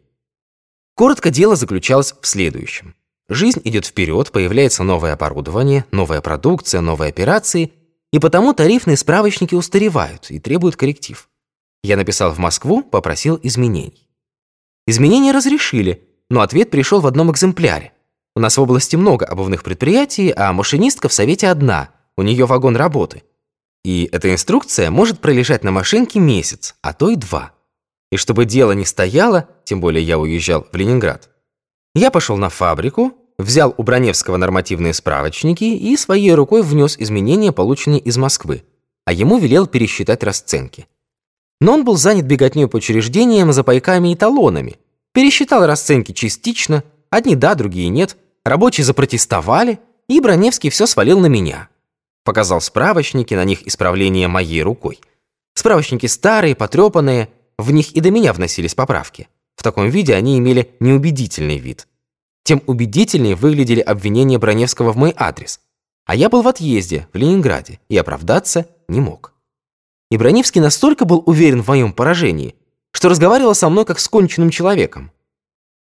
Коротко 0.96 1.30
дело 1.30 1.56
заключалось 1.56 2.14
в 2.20 2.28
следующем. 2.28 2.96
Жизнь 3.30 3.62
идет 3.64 3.86
вперед, 3.86 4.32
появляется 4.32 4.84
новое 4.84 5.14
оборудование, 5.14 5.86
новая 5.92 6.20
продукция, 6.20 6.82
новые 6.82 7.10
операции, 7.10 7.72
и 8.12 8.19
потому 8.19 8.54
тарифные 8.54 8.98
справочники 8.98 9.56
устаревают 9.56 10.32
и 10.32 10.39
требуют 10.39 10.76
корректив. 10.76 11.30
Я 11.84 11.98
написал 11.98 12.34
в 12.34 12.38
Москву, 12.38 12.84
попросил 12.84 13.39
изменений. 13.41 14.10
Изменения 14.88 15.32
разрешили, 15.32 16.08
но 16.30 16.41
ответ 16.41 16.72
пришел 16.72 17.00
в 17.00 17.08
одном 17.08 17.32
экземпляре. 17.32 17.93
У 18.36 18.39
нас 18.39 18.58
в 18.58 18.62
области 18.62 18.95
много 18.95 19.26
обувных 19.26 19.63
предприятий, 19.63 20.32
а 20.36 20.52
машинистка 20.54 21.10
в 21.10 21.13
совете 21.13 21.48
одна, 21.48 21.89
у 22.17 22.22
нее 22.22 22.45
вагон 22.45 22.76
работы. 22.76 23.24
И 23.84 24.10
эта 24.12 24.32
инструкция 24.32 24.91
может 24.91 25.19
пролежать 25.19 25.63
на 25.63 25.72
машинке 25.72 26.19
месяц, 26.19 26.76
а 26.82 26.93
то 26.93 27.10
и 27.10 27.15
два. 27.15 27.54
И 28.12 28.17
чтобы 28.17 28.45
дело 28.45 28.74
не 28.74 28.86
стояло, 28.86 29.48
тем 29.63 29.80
более 29.80 30.04
я 30.04 30.17
уезжал 30.17 30.67
в 30.72 30.76
Ленинград, 30.76 31.30
я 31.95 32.12
пошел 32.12 32.38
на 32.38 32.50
фабрику, 32.50 33.13
взял 33.39 33.73
у 33.78 33.84
Броневского 33.84 34.38
нормативные 34.38 34.93
справочники 34.93 35.63
и 35.63 35.97
своей 35.97 36.34
рукой 36.34 36.62
внес 36.62 36.97
изменения, 36.99 37.52
полученные 37.52 37.99
из 37.99 38.17
Москвы, 38.17 38.63
а 39.06 39.13
ему 39.13 39.39
велел 39.39 39.65
пересчитать 39.65 40.23
расценки. 40.23 40.88
Но 41.62 41.73
он 41.73 41.84
был 41.84 41.97
занят 41.97 42.25
беготней 42.25 42.67
по 42.67 42.78
учреждениям 42.78 43.52
за 43.52 43.63
пайками 43.63 44.12
и 44.12 44.15
талонами. 44.15 44.78
Пересчитал 45.13 45.65
расценки 45.65 46.12
частично, 46.12 46.84
одни 47.10 47.36
да, 47.36 47.56
другие 47.56 47.89
нет. 47.89 48.17
Рабочие 48.45 48.86
запротестовали, 48.86 49.80
и 50.08 50.19
Броневский 50.19 50.69
все 50.69 50.86
свалил 50.86 51.19
на 51.19 51.28
меня. 51.28 51.69
Показал 52.23 52.62
справочники, 52.62 53.34
на 53.34 53.43
них 53.43 53.65
исправление 53.65 54.28
моей 54.28 54.62
рукой. 54.62 54.99
Справочники 55.54 56.06
старые, 56.06 56.56
потрепанные, 56.56 57.30
в 57.58 57.71
них 57.71 57.91
и 57.91 57.99
до 57.99 58.12
меня 58.12 58.32
вносились 58.32 58.75
поправки. 58.75 59.28
В 59.56 59.63
таком 59.63 59.89
виде 59.89 60.15
они 60.15 60.38
имели 60.38 60.71
неубедительный 60.80 61.58
вид. 61.58 61.88
Тем 62.50 62.64
убедительнее 62.66 63.36
выглядели 63.36 63.80
обвинения 63.80 64.40
Броневского 64.40 64.92
в 64.92 64.98
мой 64.98 65.14
адрес. 65.16 65.60
А 66.08 66.16
я 66.16 66.30
был 66.30 66.42
в 66.42 66.48
отъезде, 66.48 67.08
в 67.14 67.16
Ленинграде, 67.16 67.80
и 67.90 67.96
оправдаться 67.96 68.66
не 68.88 69.00
мог. 69.00 69.34
И 70.10 70.18
Броневский 70.18 70.60
настолько 70.60 71.06
был 71.06 71.22
уверен 71.28 71.62
в 71.62 71.68
моем 71.68 71.94
поражении, 71.94 72.56
что 72.92 73.08
разговаривал 73.08 73.54
со 73.54 73.70
мной 73.70 73.86
как 73.86 74.00
с 74.00 74.08
конченным 74.08 74.50
человеком. 74.50 75.12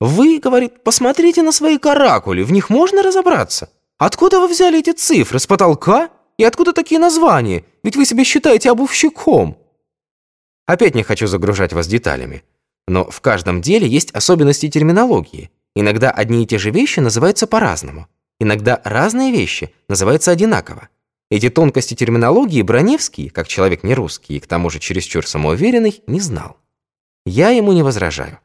«Вы,— 0.02 0.40
говорит,— 0.44 0.84
посмотрите 0.84 1.42
на 1.42 1.54
свои 1.54 1.78
каракули, 1.78 2.44
в 2.44 2.52
них 2.52 2.70
можно 2.70 3.02
разобраться. 3.02 3.70
Откуда 3.98 4.42
вы 4.42 4.50
взяли 4.50 4.80
эти 4.80 4.92
цифры, 4.92 5.40
с 5.40 5.48
потолка? 5.48 6.10
И 6.38 6.44
откуда 6.44 6.74
такие 6.74 7.00
названия? 7.00 7.64
Ведь 7.82 7.96
вы 7.96 8.06
себя 8.06 8.26
считаете 8.26 8.72
обувщиком». 8.72 9.58
Опять 10.66 10.96
не 10.96 11.04
хочу 11.04 11.28
загружать 11.28 11.72
вас 11.72 11.88
деталями. 11.88 12.44
Но 12.90 13.10
в 13.10 13.22
каждом 13.22 13.62
деле 13.62 13.88
есть 13.88 14.12
особенности 14.12 14.70
терминологии. 14.70 15.50
Иногда 15.80 16.10
одни 16.10 16.42
и 16.42 16.48
те 16.48 16.58
же 16.58 16.72
вещи 16.72 17.00
называются 17.00 17.46
по-разному. 17.46 18.08
Иногда 18.40 18.82
разные 18.84 19.32
вещи 19.32 19.72
называются 19.88 20.32
одинаково. 20.32 20.90
Эти 21.30 21.52
тонкости 21.52 21.94
терминологии 21.94 22.64
Броневский, 22.64 23.30
как 23.30 23.48
человек 23.48 23.84
не 23.84 23.94
русский 23.94 24.38
и 24.38 24.40
к 24.40 24.48
тому 24.48 24.72
же 24.72 24.80
чересчур 24.80 25.28
самоуверенный, 25.28 26.02
не 26.08 26.20
знал. 26.20 26.58
Я 27.28 27.52
ему 27.52 27.74
не 27.74 27.84
возражаю. 27.84 28.40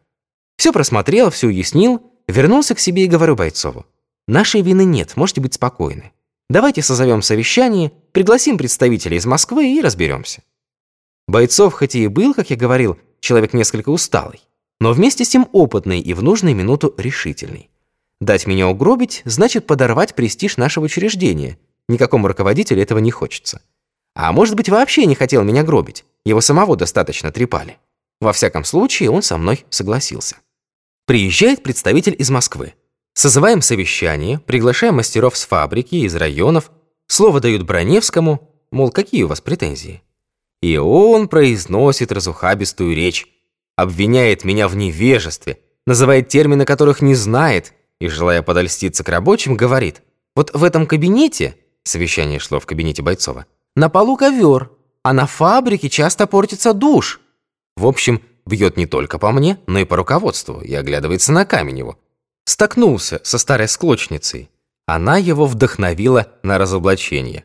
Все 0.58 0.74
просмотрел, 0.74 1.30
все 1.30 1.46
уяснил, 1.46 2.02
вернулся 2.28 2.74
к 2.74 2.80
себе 2.80 3.06
и 3.06 3.08
говорю 3.08 3.34
Бойцову. 3.34 3.86
Нашей 4.28 4.60
вины 4.60 4.84
нет, 4.84 5.16
можете 5.16 5.40
быть 5.40 5.54
спокойны. 5.54 6.12
Давайте 6.50 6.82
созовем 6.82 7.22
совещание, 7.22 7.92
пригласим 8.12 8.58
представителей 8.58 9.16
из 9.16 9.24
Москвы 9.24 9.74
и 9.74 9.80
разберемся. 9.80 10.42
Бойцов, 11.26 11.72
хоть 11.72 11.94
и 11.94 12.08
был, 12.08 12.34
как 12.34 12.50
я 12.50 12.56
говорил, 12.56 12.98
человек 13.20 13.54
несколько 13.54 13.88
усталый, 13.88 14.42
но 14.82 14.92
вместе 14.92 15.24
с 15.24 15.28
тем 15.28 15.48
опытный 15.52 16.00
и 16.00 16.12
в 16.12 16.22
нужную 16.22 16.54
минуту 16.54 16.94
решительный. 16.96 17.70
Дать 18.20 18.46
меня 18.46 18.68
угробить 18.68 19.22
значит 19.24 19.66
подорвать 19.66 20.14
престиж 20.14 20.56
нашего 20.56 20.84
учреждения– 20.84 21.58
Никакому 21.88 22.28
руководителю 22.28 22.82
этого 22.82 22.98
не 22.98 23.10
хочется. 23.10 23.62
А 24.14 24.32
может 24.32 24.56
быть, 24.56 24.68
вообще 24.68 25.06
не 25.06 25.14
хотел 25.14 25.42
меня 25.42 25.62
гробить. 25.62 26.04
Его 26.24 26.40
самого 26.40 26.76
достаточно 26.76 27.32
трепали. 27.32 27.78
Во 28.20 28.32
всяком 28.32 28.64
случае, 28.64 29.10
он 29.10 29.22
со 29.22 29.36
мной 29.36 29.64
согласился. 29.70 30.36
Приезжает 31.06 31.62
представитель 31.62 32.14
из 32.18 32.30
Москвы. 32.30 32.74
Созываем 33.14 33.60
совещание, 33.60 34.38
приглашаем 34.38 34.96
мастеров 34.96 35.36
с 35.36 35.44
фабрики, 35.44 35.96
из 35.96 36.14
районов. 36.14 36.70
Слово 37.08 37.40
дают 37.40 37.62
Броневскому, 37.62 38.48
мол, 38.70 38.90
какие 38.90 39.24
у 39.24 39.28
вас 39.28 39.40
претензии. 39.40 40.02
И 40.62 40.76
он 40.76 41.28
произносит 41.28 42.12
разухабистую 42.12 42.94
речь. 42.94 43.26
Обвиняет 43.76 44.44
меня 44.44 44.68
в 44.68 44.76
невежестве, 44.76 45.58
называет 45.86 46.28
термины, 46.28 46.64
которых 46.64 47.02
не 47.02 47.14
знает, 47.14 47.72
и, 48.00 48.08
желая 48.08 48.42
подольститься 48.42 49.04
к 49.04 49.08
рабочим, 49.08 49.56
говорит, 49.56 50.02
вот 50.34 50.50
в 50.54 50.64
этом 50.64 50.86
кабинете 50.86 51.56
Совещание 51.84 52.38
шло 52.38 52.60
в 52.60 52.66
кабинете 52.66 53.02
Бойцова. 53.02 53.46
«На 53.74 53.88
полу 53.88 54.16
ковер, 54.16 54.70
а 55.02 55.12
на 55.12 55.26
фабрике 55.26 55.88
часто 55.88 56.26
портится 56.26 56.72
душ». 56.72 57.20
В 57.76 57.86
общем, 57.86 58.22
бьет 58.46 58.76
не 58.76 58.86
только 58.86 59.18
по 59.18 59.32
мне, 59.32 59.58
но 59.66 59.80
и 59.80 59.84
по 59.84 59.96
руководству 59.96 60.60
и 60.60 60.72
оглядывается 60.74 61.32
на 61.32 61.44
Каменеву. 61.44 61.98
Столкнулся 62.44 63.20
со 63.24 63.38
старой 63.38 63.68
склочницей. 63.68 64.50
Она 64.86 65.16
его 65.16 65.46
вдохновила 65.46 66.28
на 66.42 66.58
разоблачение. 66.58 67.44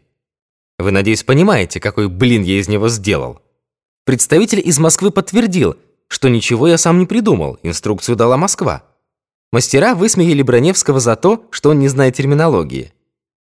Вы, 0.80 0.92
надеюсь, 0.92 1.24
понимаете, 1.24 1.80
какой 1.80 2.08
блин 2.10 2.44
я 2.44 2.60
из 2.60 2.68
него 2.68 2.90
сделал. 2.90 3.42
Представитель 4.06 4.62
из 4.63 4.80
Москвы 4.80 5.12
подтвердил, 5.12 5.78
что 6.08 6.30
ничего 6.30 6.67
я 6.67 6.78
сам 6.78 7.00
не 7.00 7.06
придумал, 7.06 7.58
инструкцию 7.63 8.15
дала 8.15 8.38
Москва. 8.38 8.84
Мастера 9.52 9.96
высмеяли 9.96 10.41
Броневского 10.41 11.00
за 11.00 11.15
то, 11.15 11.46
что 11.52 11.70
он 11.70 11.80
не 11.80 11.88
знает 11.88 12.15
терминологии. 12.15 12.93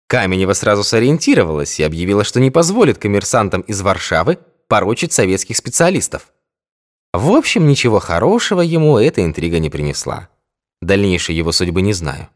Каменева 0.07 0.53
сразу 0.53 0.83
сориентировалась 0.83 1.79
и 1.79 1.83
объявила, 1.83 2.23
что 2.23 2.39
не 2.39 2.49
позволит 2.49 2.97
коммерсантам 2.97 3.61
из 3.61 3.81
Варшавы 3.81 4.39
порочить 4.67 5.11
советских 5.11 5.57
специалистов. 5.57 6.31
В 7.13 7.31
общем, 7.31 7.67
ничего 7.67 7.99
хорошего 7.99 8.61
ему 8.61 8.97
эта 8.97 9.23
интрига 9.23 9.59
не 9.59 9.69
принесла. 9.69 10.29
Дальнейшей 10.81 11.35
его 11.35 11.51
судьбы 11.51 11.81
не 11.81 11.93
знаю. 11.93 12.29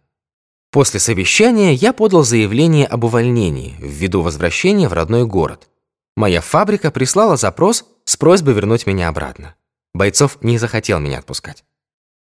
После 0.72 1.00
совещания 1.00 1.74
я 1.74 1.91
подал 1.94 2.24
заявление 2.24 2.88
об 2.88 3.04
увольнении 3.04 3.76
ввиду 3.80 4.22
возвращения 4.22 4.88
в 4.88 4.94
родной 4.94 5.26
город. 5.26 5.67
Моя 6.15 6.41
фабрика 6.41 6.91
прислала 6.91 7.36
запрос 7.38 7.86
с 8.06 8.17
просьбой 8.17 8.54
вернуть 8.54 8.88
меня 8.88 9.10
обратно. 9.10 9.56
Бойцов 9.93 10.41
не 10.41 10.58
захотел 10.58 10.99
меня 10.99 11.19
отпускать. 11.19 11.63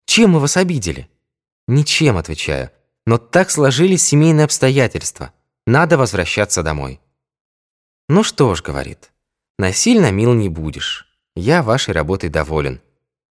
«Чем 0.06 0.30
мы 0.30 0.40
вас 0.40 0.56
обидели?» 0.56 1.08
«Ничем»,— 1.66 2.16
отвечаю. 2.18 2.70
«Но 3.06 3.18
так 3.18 3.50
сложились 3.50 4.02
семейные 4.02 4.44
обстоятельства. 4.44 5.32
Надо 5.66 5.98
возвращаться 5.98 6.62
домой. 6.62 6.98
Ну 8.08 8.22
что 8.22 8.54
ж, 8.54 8.62
говорит, 8.62 9.12
насильно 9.58 10.10
мил 10.10 10.32
не 10.32 10.48
будешь. 10.48 11.06
Я 11.36 11.62
вашей 11.62 11.92
работой 11.92 12.30
доволен. 12.30 12.80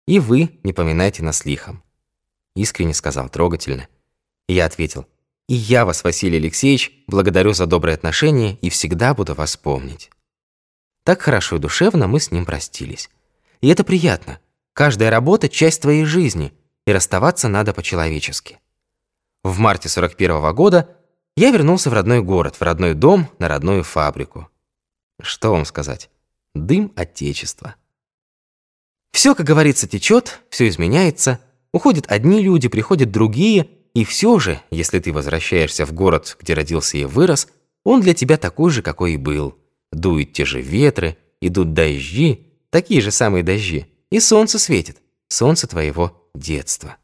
И 0.08 0.20
вы 0.20 0.60
не 0.64 0.74
поминайте 0.74 1.22
нас 1.22 1.46
лихом. 1.46 1.84
Искренне 2.56 2.96
сказал, 2.96 3.30
трогательно. 3.30 3.88
И 4.48 4.56
я 4.56 4.66
ответил, 4.66 5.06
и 5.48 5.54
я 5.54 5.86
вас, 5.86 6.04
Василий 6.04 6.38
Алексеевич, 6.38 7.04
благодарю 7.06 7.54
за 7.54 7.68
добрые 7.68 7.94
отношения 7.94 8.56
и 8.62 8.70
всегда 8.72 9.14
буду 9.14 9.36
вас 9.36 9.56
помнить. 9.56 10.10
Так 11.04 11.22
хорошо 11.22 11.58
и 11.58 11.60
душевно 11.60 12.08
мы 12.08 12.20
с 12.20 12.32
ним 12.32 12.46
простились. 12.46 13.12
И 13.64 13.70
это 13.70 13.86
приятно. 13.86 14.40
Каждая 14.74 15.10
работа– 15.10 15.48
часть 15.50 15.84
твоей 15.84 16.04
жизни, 16.04 16.52
и 16.86 16.92
расставаться 16.92 17.48
надо 17.48 17.72
по-человечески. 17.72 18.60
В 19.42 19.58
марте 19.58 19.88
41 19.88 20.32
-го 20.32 20.54
года 20.54 20.98
я 21.38 21.50
вернулся 21.50 21.90
в 21.90 21.94
родной 21.94 22.22
город, 22.22 22.58
в 22.58 22.62
родной 22.62 22.94
дом, 22.94 23.30
на 23.40 23.48
родную 23.48 23.86
фабрику. 23.86 24.50
Что 25.22 25.52
вам 25.52 25.64
сказать? 25.64 26.10
Дым 26.54 26.92
Отечества. 26.98 27.76
Все, 29.14 29.34
как 29.34 29.46
говорится, 29.46 29.88
течет, 29.88 30.42
все 30.50 30.68
изменяется, 30.68 31.40
уходят 31.72 32.12
одни 32.12 32.42
люди, 32.44 32.68
приходят 32.68 33.12
другие, 33.12 33.70
и 33.94 34.04
все 34.04 34.40
же, 34.40 34.60
если 34.72 35.00
ты 35.00 35.14
возвращаешься 35.14 35.86
в 35.86 35.94
город, 35.94 36.36
где 36.38 36.54
родился 36.54 36.98
и 36.98 37.06
вырос, 37.06 37.48
он 37.86 38.02
для 38.02 38.14
тебя 38.14 38.36
такой 38.36 38.72
же, 38.72 38.82
какой 38.82 39.14
и 39.14 39.18
был. 39.18 39.58
Дуют 39.94 40.34
те 40.34 40.44
же 40.44 40.60
ветры, 40.60 41.18
идут 41.40 41.72
дожди, 41.72 42.53
такие 42.74 43.02
же 43.02 43.12
самые 43.12 43.44
дожди. 43.44 43.86
И 44.10 44.20
солнце 44.20 44.58
светит, 44.58 44.98
солнце 45.28 45.68
твоего 45.68 46.28
детства. 46.34 46.98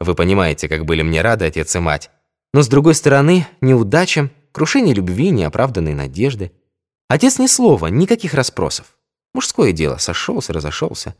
Вы 0.00 0.16
понимаете, 0.16 0.68
как 0.68 0.84
были 0.84 1.02
мне 1.02 1.22
рады 1.22 1.44
отец 1.44 1.76
и 1.76 1.78
мать. 1.78 2.10
Но 2.52 2.62
с 2.62 2.68
другой 2.68 2.96
стороны, 2.96 3.46
неудачам, 3.60 4.32
крушение 4.50 4.94
любви, 4.94 5.30
неоправданные 5.30 5.94
надежды. 5.94 6.50
Отец 7.08 7.38
ни 7.38 7.46
слова, 7.46 7.86
никаких 7.86 8.34
расспросов. 8.34 8.98
Мужское 9.32 9.70
дело, 9.70 9.98
сошелся, 9.98 10.52
разошелся. 10.52 11.14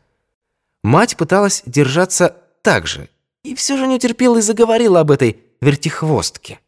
Мать 0.82 1.16
пыталась 1.16 1.62
держаться 1.64 2.36
так 2.62 2.88
же, 2.88 3.08
и 3.44 3.54
все 3.54 3.76
же 3.76 3.86
не 3.86 3.94
утерпела 3.94 4.38
и 4.38 4.42
заговорила 4.42 4.98
об 4.98 5.12
этой 5.12 5.38
вертихвостке. 5.60 6.58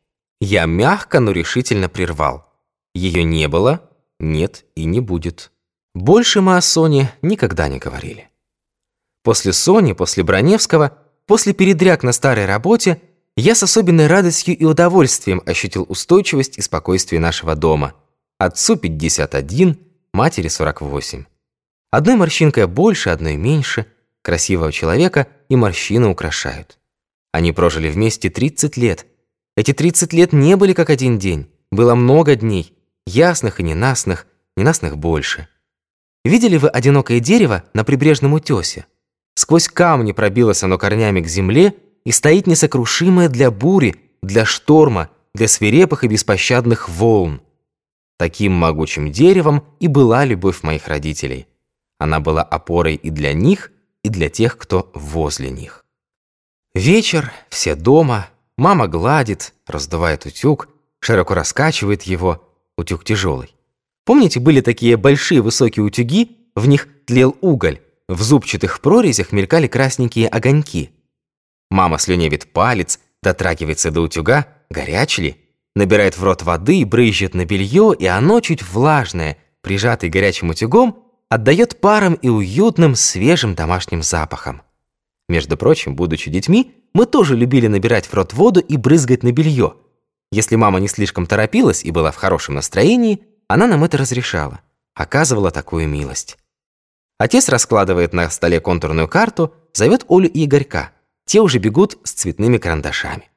Я 0.41 0.67
мягко, 0.67 1.19
но 1.19 1.33
решительно 1.33 1.89
прервал. 1.89 2.47
Ее 2.95 3.25
не 3.25 3.49
было, 3.49 3.91
нет 4.21 4.65
и 4.77 4.85
не 4.85 5.01
будет. 5.01 5.51
Больше 5.95 6.41
мы 6.41 6.57
о 6.57 6.61
Соне 6.61 7.13
никогда 7.23 7.69
не 7.69 7.79
говорили. 7.79 8.29
После 9.23 9.53
Сони, 9.53 9.93
после 9.93 10.23
Броневского, 10.23 10.99
после 11.27 11.53
передряг 11.53 12.03
на 12.03 12.13
старой 12.13 12.47
работе, 12.47 13.01
я 13.37 13.55
с 13.55 13.63
особенной 13.63 14.07
радостью 14.07 14.57
и 14.57 14.65
удовольствием 14.65 15.43
ощутил 15.47 15.87
устойчивость 15.89 16.59
и 16.59 16.63
спокойствие 16.63 17.21
нашего 17.21 17.55
дома. 17.55 17.95
Отцу 18.39 18.77
51, 18.77 19.79
матери 20.13 20.49
48. 20.49 21.25
Одной 21.91 22.17
морщинкой 22.17 22.67
больше, 22.67 23.11
одной 23.11 23.37
меньше. 23.37 23.87
Красивого 24.23 24.73
человека 24.73 25.29
и 25.49 25.57
морщины 25.57 26.09
украшают. 26.09 26.79
Они 27.33 27.53
прожили 27.53 27.89
вместе 27.89 28.31
30 28.31 28.77
лет. 28.77 29.07
Эти 29.57 29.73
30 29.73 30.13
лет 30.13 30.33
не 30.33 30.57
были 30.57 30.73
как 30.73 30.91
один 30.91 31.19
день. 31.19 31.51
Было 31.71 31.95
много 31.95 32.35
дней, 32.35 32.75
ясных 33.07 33.61
и 33.61 33.63
ненастных, 33.63 34.27
ненастных 34.57 34.99
больше. 34.99 35.49
Видели 36.25 36.57
вы 36.57 36.69
одинокое 36.69 37.21
дерево 37.21 37.65
на 37.75 37.85
прибрежном 37.85 38.35
утёсе? 38.35 38.87
Сквозь 39.35 39.69
камни 39.69 40.13
пробилось 40.13 40.63
оно 40.63 40.79
корнями 40.79 41.21
к 41.21 41.29
земле 41.29 41.75
и 42.05 42.13
стоит 42.13 42.47
несокрушимое 42.47 43.29
для 43.29 43.51
бури, 43.51 43.97
для 44.23 44.45
шторма, 44.45 45.11
для 45.35 45.47
свирепых 45.49 46.05
и 46.05 46.09
беспощадных 46.09 46.89
волн. 46.89 47.41
Таким 48.19 48.53
могучим 48.53 49.13
деревом 49.13 49.65
и 49.79 49.87
была 49.87 50.25
любовь 50.25 50.63
моих 50.63 50.89
родителей. 50.89 51.47
Она 51.99 52.19
была 52.19 52.43
опорой 52.43 52.97
и 52.97 53.11
для 53.11 53.33
них, 53.33 53.71
и 54.03 54.09
для 54.09 54.29
тех, 54.29 54.57
кто 54.59 54.91
возле 54.95 55.51
них. 55.51 55.85
Вечер, 56.75 57.33
все 57.49 57.75
дома, 57.75 58.29
мама 58.57 58.89
гладит, 58.89 59.55
раздувает 59.67 60.27
утюг, 60.27 60.69
широко 61.01 61.35
раскачивает 61.35 62.03
его, 62.03 62.49
утюг 62.77 63.05
тяжелый. 63.05 63.55
Помните, 64.09 64.41
были 64.41 64.63
такие 64.63 64.97
большие 64.97 65.43
высокие 65.43 65.85
утюги, 65.85 66.31
в 66.57 66.67
них 66.67 66.89
тлел 67.05 67.37
уголь, 67.43 67.81
в 68.09 68.23
зубчатых 68.23 68.81
прорезях 68.81 69.33
мелькали 69.33 69.67
красненькие 69.67 70.29
огоньки. 70.29 70.93
Мама 71.71 71.99
слюневит 71.99 72.51
палец, 72.51 73.01
дотрагивается 73.23 73.91
до 73.91 74.01
утюга, 74.01 74.47
горяч 74.71 75.19
ли, 75.19 75.37
набирает 75.77 76.17
в 76.17 76.25
рот 76.25 76.43
воды, 76.43 76.87
брызжет 76.87 77.35
на 77.35 77.45
белье, 77.45 77.95
и 77.99 78.07
оно, 78.07 78.41
чуть 78.41 78.63
влажное, 78.63 79.37
прижатый 79.61 80.09
горячим 80.09 80.49
утюгом, 80.49 81.05
отдает 81.29 81.79
паром 81.79 82.15
и 82.15 82.31
уютным, 82.31 82.95
свежим 82.95 83.55
домашним 83.55 84.03
запахом. 84.03 84.63
Между 85.29 85.59
прочим, 85.59 85.97
будучи 85.97 86.31
детьми, 86.31 86.73
мы 86.95 87.05
тоже 87.05 87.37
любили 87.37 87.67
набирать 87.67 88.07
в 88.07 88.15
рот 88.15 88.33
воду 88.33 88.61
и 88.61 88.79
брызгать 88.79 89.23
на 89.23 89.33
белье. 89.33 89.75
Если 90.33 90.57
мама 90.57 90.81
не 90.81 90.89
слишком 90.89 91.27
торопилась 91.27 91.85
и 91.85 91.91
была 91.91 92.11
в 92.11 92.17
хорошем 92.17 92.55
настроении, 92.55 93.21
она 93.49 93.67
нам 93.67 93.83
это 93.83 93.97
разрешала, 93.97 94.61
оказывала 94.95 95.51
такую 95.51 95.89
милость. 95.89 96.39
Отец 97.19 97.49
раскладывает 97.49 98.13
на 98.13 98.31
столе 98.31 98.61
контурную 98.61 99.09
карту, 99.09 99.55
зовет 99.73 100.05
Олю 100.09 100.29
и 100.29 100.45
Игорька. 100.45 100.93
Те 101.25 101.41
уже 101.41 101.59
бегут 101.59 101.99
с 102.05 102.13
цветными 102.13 102.59
карандашами. 102.59 103.29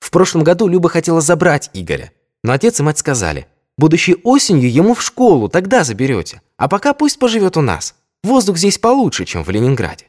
В 0.00 0.10
прошлом 0.10 0.42
году 0.42 0.68
Люба 0.68 0.88
хотела 0.88 1.20
забрать 1.20 1.70
Игоря, 1.74 2.12
но 2.42 2.52
отец 2.52 2.80
и 2.80 2.82
мать 2.82 2.98
сказали, 2.98 3.46
будущей 3.76 4.16
осенью 4.22 4.72
ему 4.72 4.94
в 4.94 5.02
школу, 5.02 5.48
тогда 5.48 5.84
заберете, 5.84 6.42
а 6.56 6.68
пока 6.68 6.94
пусть 6.94 7.18
поживет 7.18 7.56
у 7.56 7.60
нас. 7.60 7.94
Воздух 8.22 8.56
здесь 8.56 8.78
получше, 8.78 9.24
чем 9.24 9.44
в 9.44 9.50
Ленинграде. 9.50 10.06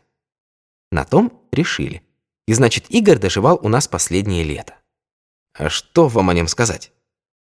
На 0.92 1.04
том 1.04 1.34
решили. 1.52 2.02
И 2.48 2.54
значит, 2.54 2.86
Игорь 2.90 3.18
доживал 3.18 3.60
у 3.62 3.68
нас 3.68 3.88
последнее 3.88 4.44
лето. 4.44 4.76
А 5.54 5.70
что 5.70 6.08
вам 6.08 6.30
о 6.30 6.34
нем 6.34 6.48
сказать? 6.48 6.92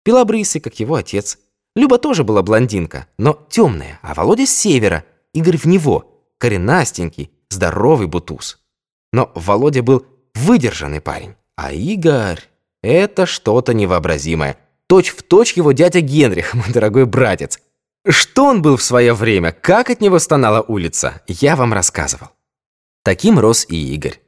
Белобрысый, 0.04 0.60
как 0.60 0.78
его 0.78 0.94
отец, 0.94 1.38
Люба 1.76 1.98
тоже 1.98 2.24
была 2.24 2.42
блондинка, 2.42 3.06
но 3.18 3.38
темная, 3.50 4.00
а 4.02 4.14
Володя 4.14 4.46
с 4.46 4.56
севера, 4.56 5.04
Игорь 5.34 5.58
в 5.58 5.66
него, 5.66 6.24
коренастенький, 6.38 7.30
здоровый 7.50 8.06
бутуз. 8.06 8.58
Но 9.12 9.30
Володя 9.34 9.82
был 9.82 10.06
выдержанный 10.34 11.02
парень, 11.02 11.34
а 11.54 11.72
Игорь— 11.72 12.40
это 12.82 13.26
что-то 13.26 13.74
невообразимое. 13.74 14.56
Точь 14.86 15.10
в 15.10 15.22
точь 15.22 15.52
его 15.52 15.72
дядя 15.72 16.00
Генрих, 16.00 16.54
мой 16.54 16.72
дорогой 16.72 17.04
братец. 17.04 17.60
Что 18.08 18.46
он 18.46 18.62
был 18.62 18.78
в 18.78 18.82
свое 18.82 19.12
время, 19.12 19.52
как 19.52 19.90
от 19.90 20.00
него 20.00 20.18
стонала 20.18 20.62
улица, 20.62 21.20
я 21.28 21.56
вам 21.56 21.74
рассказывал. 21.74 22.28
Таким 23.04 23.38
рос 23.38 23.66
и 23.68 23.94
Игорь. 23.94 24.20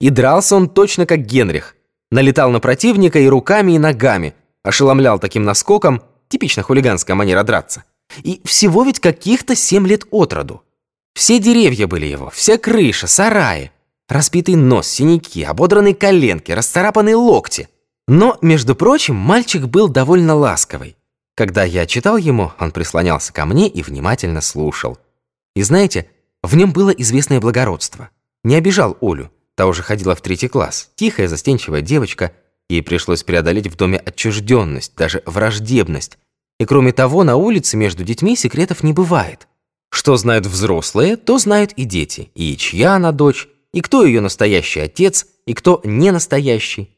И 0.00 0.10
дрался 0.10 0.56
он 0.56 0.68
точно 0.68 1.06
как 1.06 1.20
Генрих. 1.20 1.76
Налетал 2.10 2.50
на 2.50 2.58
противника 2.58 3.20
и 3.20 3.28
руками, 3.28 3.72
и 3.72 3.78
ногами, 3.78 4.34
ошеломлял 4.64 5.18
таким 5.20 5.44
наскоком, 5.44 6.02
Типично 6.28 6.62
хулиганская 6.62 7.14
манера 7.14 7.42
драться. 7.42 7.84
И 8.22 8.40
всего 8.44 8.84
ведь 8.84 9.00
каких-то 9.00 9.54
семь 9.54 9.86
лет 9.86 10.04
от 10.10 10.32
роду. 10.32 10.62
Все 11.14 11.38
деревья 11.38 11.86
были 11.86 12.06
его, 12.06 12.30
вся 12.30 12.58
крыша, 12.58 13.06
сараи. 13.06 13.72
Разбитый 14.08 14.54
нос, 14.54 14.86
синяки, 14.86 15.42
ободранные 15.42 15.94
коленки, 15.94 16.52
расцарапанные 16.52 17.16
локти. 17.16 17.68
Но, 18.06 18.38
между 18.40 18.76
прочим, 18.76 19.16
мальчик 19.16 19.64
был 19.64 19.88
довольно 19.88 20.34
ласковый. 20.34 20.96
Когда 21.34 21.64
я 21.64 21.86
читал 21.86 22.16
ему, 22.16 22.52
он 22.60 22.70
прислонялся 22.70 23.32
ко 23.32 23.44
мне 23.46 23.68
и 23.68 23.82
внимательно 23.82 24.40
слушал. 24.40 24.98
И 25.56 25.62
знаете, 25.62 26.08
в 26.42 26.54
нем 26.54 26.72
было 26.72 26.90
известное 26.90 27.40
благородство. 27.40 28.10
Не 28.44 28.54
обижал 28.54 28.96
Олю, 29.00 29.30
та 29.56 29.66
уже 29.66 29.82
ходила 29.82 30.14
в 30.14 30.20
третий 30.20 30.48
класс, 30.48 30.90
тихая, 30.94 31.28
застенчивая 31.28 31.80
девочка– 31.80 32.32
Ей 32.68 32.82
пришлось 32.82 33.22
преодолеть 33.22 33.68
в 33.68 33.76
доме 33.76 33.98
отчужденность, 33.98 34.94
даже 34.96 35.22
враждебность. 35.26 36.18
И 36.58 36.64
кроме 36.64 36.92
того, 36.92 37.22
на 37.22 37.36
улице 37.36 37.76
между 37.76 38.02
детьми 38.02 38.36
секретов 38.36 38.82
не 38.82 38.92
бывает. 38.92 39.46
Что 39.90 40.16
знают 40.16 40.46
взрослые, 40.46 41.16
то 41.16 41.38
знают 41.38 41.72
и 41.72 41.84
дети. 41.84 42.30
И 42.34 42.56
чья 42.56 42.94
она 42.94 43.12
дочь, 43.12 43.48
и 43.72 43.80
кто 43.80 44.04
ее 44.04 44.20
настоящий 44.20 44.80
отец, 44.80 45.26
и 45.46 45.54
кто 45.54 45.80
не 45.84 46.10
настоящий. 46.10 46.90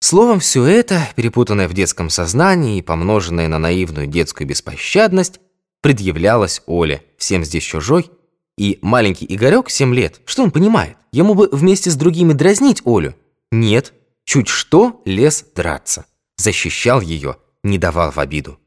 Словом, 0.00 0.40
все 0.40 0.64
это, 0.64 1.08
перепутанное 1.16 1.68
в 1.68 1.72
детском 1.72 2.10
сознании 2.10 2.78
и 2.78 2.82
помноженное 2.82 3.48
на 3.48 3.58
наивную 3.58 4.06
детскую 4.06 4.46
беспощадность, 4.46 5.40
предъявлялось 5.80 6.62
Оле, 6.66 7.02
всем 7.16 7.44
здесь 7.44 7.64
чужой, 7.64 8.10
и 8.58 8.78
маленький 8.82 9.26
Игорек, 9.28 9.70
7 9.70 9.94
лет, 9.94 10.20
что 10.24 10.42
он 10.42 10.50
понимает? 10.50 10.96
Ему 11.12 11.34
бы 11.34 11.48
вместе 11.50 11.90
с 11.90 11.96
другими 11.96 12.32
дразнить 12.32 12.82
Олю. 12.84 13.14
Нет, 13.50 13.92
Чуть 14.26 14.48
что 14.48 15.00
лез 15.04 15.46
драться. 15.54 16.04
Защищал 16.36 17.00
ее, 17.00 17.36
не 17.62 17.78
давал 17.78 18.10
в 18.10 18.18
обиду. 18.18 18.58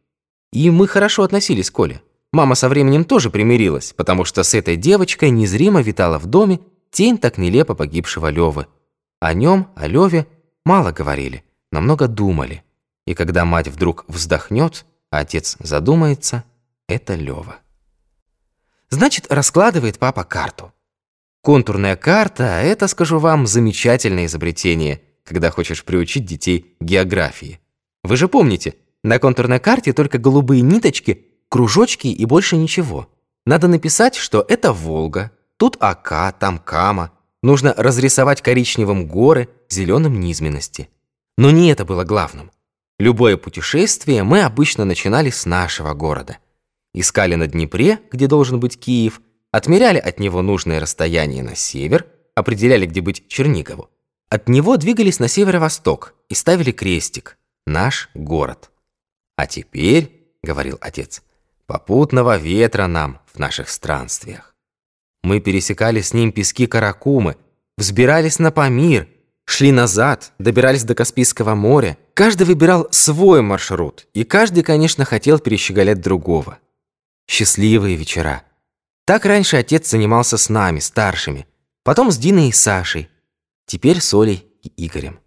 И 0.54 0.72
мы 0.72 0.88
хорошо 0.88 1.24
относились 1.24 1.70
к 1.70 1.74
Коле. 1.74 2.02
Мама 2.32 2.56
со 2.56 2.70
временем 2.70 3.04
тоже 3.04 3.30
примирилась, 3.30 3.94
потому 3.94 4.24
что 4.24 4.44
с 4.44 4.54
этой 4.54 4.78
девочкой 4.78 5.32
незримо 5.32 5.82
витала 5.82 6.18
в 6.18 6.28
доме 6.28 6.62
тень 6.92 7.18
так 7.18 7.38
нелепо 7.38 7.76
погибшего 7.76 8.30
Левы. 8.30 8.68
О 9.20 9.34
нем, 9.34 9.68
о 9.76 9.88
Леве, 9.88 10.28
мало 10.66 10.94
говорили, 10.94 11.44
но 11.74 11.82
много 11.82 12.08
думали. 12.08 12.64
И 13.06 13.14
когда 13.14 13.44
мать 13.44 13.68
вдруг 13.68 14.06
вздохнет, 14.08 14.86
а 15.12 15.20
отец 15.20 15.58
задумается, 15.60 16.46
это 16.88 17.16
Лева. 17.16 17.58
Значит, 18.90 19.28
раскладывает 19.30 20.00
папа 20.00 20.24
карту. 20.24 20.72
Контурная 21.42 21.98
карта– 21.98 22.44
это, 22.64 22.88
скажу 22.88 23.20
вам, 23.20 23.46
замечательное 23.46 24.26
изобретение– 24.26 25.02
когда 25.24 25.52
хочешь 25.52 25.84
приучить 25.84 26.26
детей 26.26 26.76
географии. 26.80 27.60
Вы 28.04 28.18
же 28.18 28.28
помните, 28.28 28.76
на 29.04 29.20
контурной 29.20 29.60
карте 29.60 29.94
только 29.94 30.18
голубые 30.18 30.62
ниточки, 30.62 31.26
кружочки 31.50 32.08
и 32.08 32.26
больше 32.26 32.58
ничего. 32.58 33.10
Надо 33.46 33.68
написать, 33.68 34.16
что 34.16 34.46
это 34.48 34.74
Волга, 34.74 35.32
тут 35.58 35.78
Ака, 35.80 36.34
там 36.38 36.60
Кама. 36.60 37.12
Нужно 37.42 37.74
разрисовать 37.78 38.42
коричневым 38.42 39.08
горы, 39.08 39.50
зеленым 39.70 40.20
низменности. 40.20 40.90
Но 41.38 41.52
не 41.52 41.72
это 41.72 41.86
было 41.86 42.04
главным. 42.04 42.52
Любое 43.00 43.38
путешествие 43.38 44.24
мы 44.24 44.42
обычно 44.42 44.84
начинали 44.84 45.30
с 45.30 45.46
нашего 45.46 45.94
города. 45.94 46.38
Искали 46.94 47.36
на 47.36 47.48
Днепре, 47.48 48.00
где 48.12 48.28
должен 48.28 48.60
быть 48.60 48.78
Киев, 48.78 49.22
отмеряли 49.52 50.00
от 50.00 50.20
него 50.20 50.42
нужное 50.42 50.82
расстояние 50.82 51.44
на 51.44 51.56
север, 51.56 52.08
определяли, 52.36 52.86
где 52.86 53.00
быть 53.00 53.28
Чернигову. 53.30 53.90
От 54.30 54.48
него 54.48 54.78
двигались 54.78 55.20
на 55.20 55.28
северо-восток 55.28 56.14
и 56.30 56.36
ставили 56.36 56.72
крестик 56.72 57.38
«Наш 57.66 58.10
город». 58.14 58.70
«А 59.36 59.48
теперь»,— 59.48 60.34
говорил 60.44 60.78
отец, 60.82 61.24
попутного 61.66 62.38
ветра 62.38 62.86
нам 62.86 63.22
в 63.34 63.40
наших 63.40 63.70
странствиях. 63.70 64.56
Мы 65.24 65.40
пересекали 65.40 66.02
с 66.02 66.14
ним 66.14 66.32
пески 66.32 66.68
Каракумы, 66.68 67.38
взбирались 67.78 68.38
на 68.38 68.52
Памир, 68.52 69.08
шли 69.46 69.72
назад, 69.72 70.32
добирались 70.38 70.84
до 70.84 70.94
Каспийского 70.94 71.56
моря. 71.56 71.98
Каждый 72.14 72.44
выбирал 72.44 72.88
свой 72.92 73.42
маршрут, 73.42 74.08
и 74.14 74.24
каждый, 74.24 74.62
конечно, 74.62 75.06
хотел 75.06 75.40
перещеголять 75.40 76.02
другого. 76.02 76.60
Счастливые 77.28 77.96
вечера. 77.96 78.44
Так 79.06 79.26
раньше 79.26 79.58
отец 79.58 79.90
занимался 79.90 80.38
с 80.38 80.50
нами, 80.50 80.80
старшими, 80.80 81.48
потом 81.84 82.12
с 82.12 82.18
Диной 82.18 82.50
и 82.50 82.52
Сашей, 82.52 83.10
теперь 83.70 84.02
с 84.02 84.14
Олей 84.16 84.48
и 84.64 84.88
Игорем. 84.88 85.20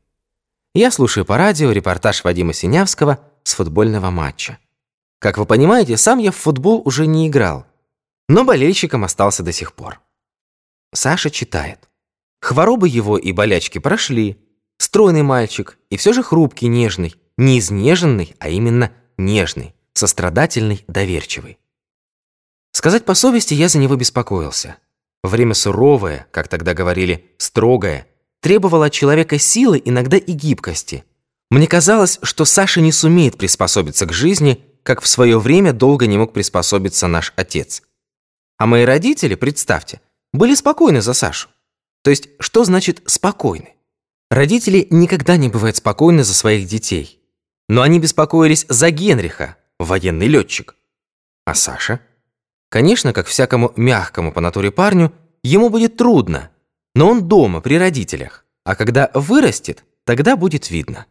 Я 0.74 0.90
слушаю 0.90 1.24
по 1.24 1.36
радио 1.36 1.70
репортаж 1.70 2.24
Вадима 2.24 2.53
Синявского 2.53 3.20
с 3.45 3.55
футбольного 3.55 4.11
матча. 4.11 4.59
Как 5.20 5.38
вы 5.38 5.47
понимаете, 5.47 5.97
сам 5.97 6.18
я 6.18 6.32
в 6.32 6.36
футбол 6.36 6.82
уже 6.84 7.07
не 7.07 7.28
играл, 7.28 7.66
но 8.28 8.45
болельщиком 8.45 9.05
остался 9.05 9.45
до 9.45 9.53
сих 9.53 9.74
пор. 9.74 10.01
Саша 10.93 11.30
читает. 11.30 11.88
Хворобы 12.40 12.88
его 12.88 13.16
и 13.16 13.30
болячки 13.30 13.78
прошли. 13.78 14.36
Стройный 14.76 15.22
мальчик 15.22 15.78
и 15.90 15.97
все 15.97 16.12
же 16.12 16.24
хрупкий, 16.24 16.66
нежный. 16.66 17.14
Не 17.38 17.61
изнеженный, 17.61 18.34
а 18.40 18.49
именно 18.49 18.93
нежный, 19.16 19.74
сострадательный, 19.95 20.84
доверчивый. 20.88 21.59
Сказать 22.72 23.05
по 23.05 23.14
совести, 23.14 23.55
я 23.55 23.68
за 23.68 23.78
него 23.78 23.95
беспокоился. 23.95 24.76
Время 25.22 25.55
суровое, 25.55 26.26
как 26.32 26.49
тогда 26.49 26.74
говорили, 26.74 27.30
строгое, 27.38 28.09
требовало 28.43 28.86
от 28.86 28.93
человека 28.93 29.38
силы, 29.38 29.80
иногда 29.82 30.18
и 30.18 30.32
гибкости. 30.32 31.05
Мне 31.51 31.66
казалось, 31.66 32.18
что 32.22 32.45
Саша 32.45 32.80
не 32.80 32.93
сумеет 32.93 33.38
приспособиться 33.38 34.05
к 34.05 34.12
жизни, 34.12 34.64
как 34.82 35.01
в 35.01 35.07
свое 35.07 35.38
время 35.38 35.72
долго 35.72 36.07
не 36.07 36.18
мог 36.18 36.32
приспособиться 36.32 37.07
наш 37.07 37.32
отец. 37.36 37.82
А 38.59 38.66
мои 38.66 38.84
родители, 38.84 39.36
представьте, 39.36 40.01
были 40.32 40.55
спокойны 40.55 41.01
за 41.01 41.14
Сашу. 41.14 41.49
То 42.03 42.11
есть, 42.11 42.30
что 42.40 42.64
значит 42.64 43.03
«спокойны»? 43.07 43.74
Родители 44.30 44.86
никогда 44.90 45.36
не 45.36 45.49
бывают 45.49 45.76
спокойны 45.76 46.24
за 46.24 46.34
своих 46.34 46.66
детей. 46.66 47.20
Но 47.68 47.82
они 47.82 48.01
беспокоились 48.01 48.66
за 48.68 48.90
Генриха, 48.90 49.57
военный 49.78 50.26
летчик. 50.26 50.74
А 51.45 51.55
Саша? 51.55 52.01
Конечно, 52.70 53.12
как 53.12 53.26
всякому 53.26 53.72
мягкому 53.76 54.32
по 54.32 54.40
натуре 54.40 54.70
парню, 54.70 55.12
ему 55.45 55.68
будет 55.68 55.97
трудно, 55.97 56.51
но 56.95 57.09
он 57.09 57.28
дома, 57.28 57.61
при 57.61 57.78
родителях. 57.78 58.45
А 58.64 58.74
когда 58.74 59.11
вырастет, 59.14 59.84
тогда 60.05 60.36
будет 60.36 60.70
видно. 60.70 61.07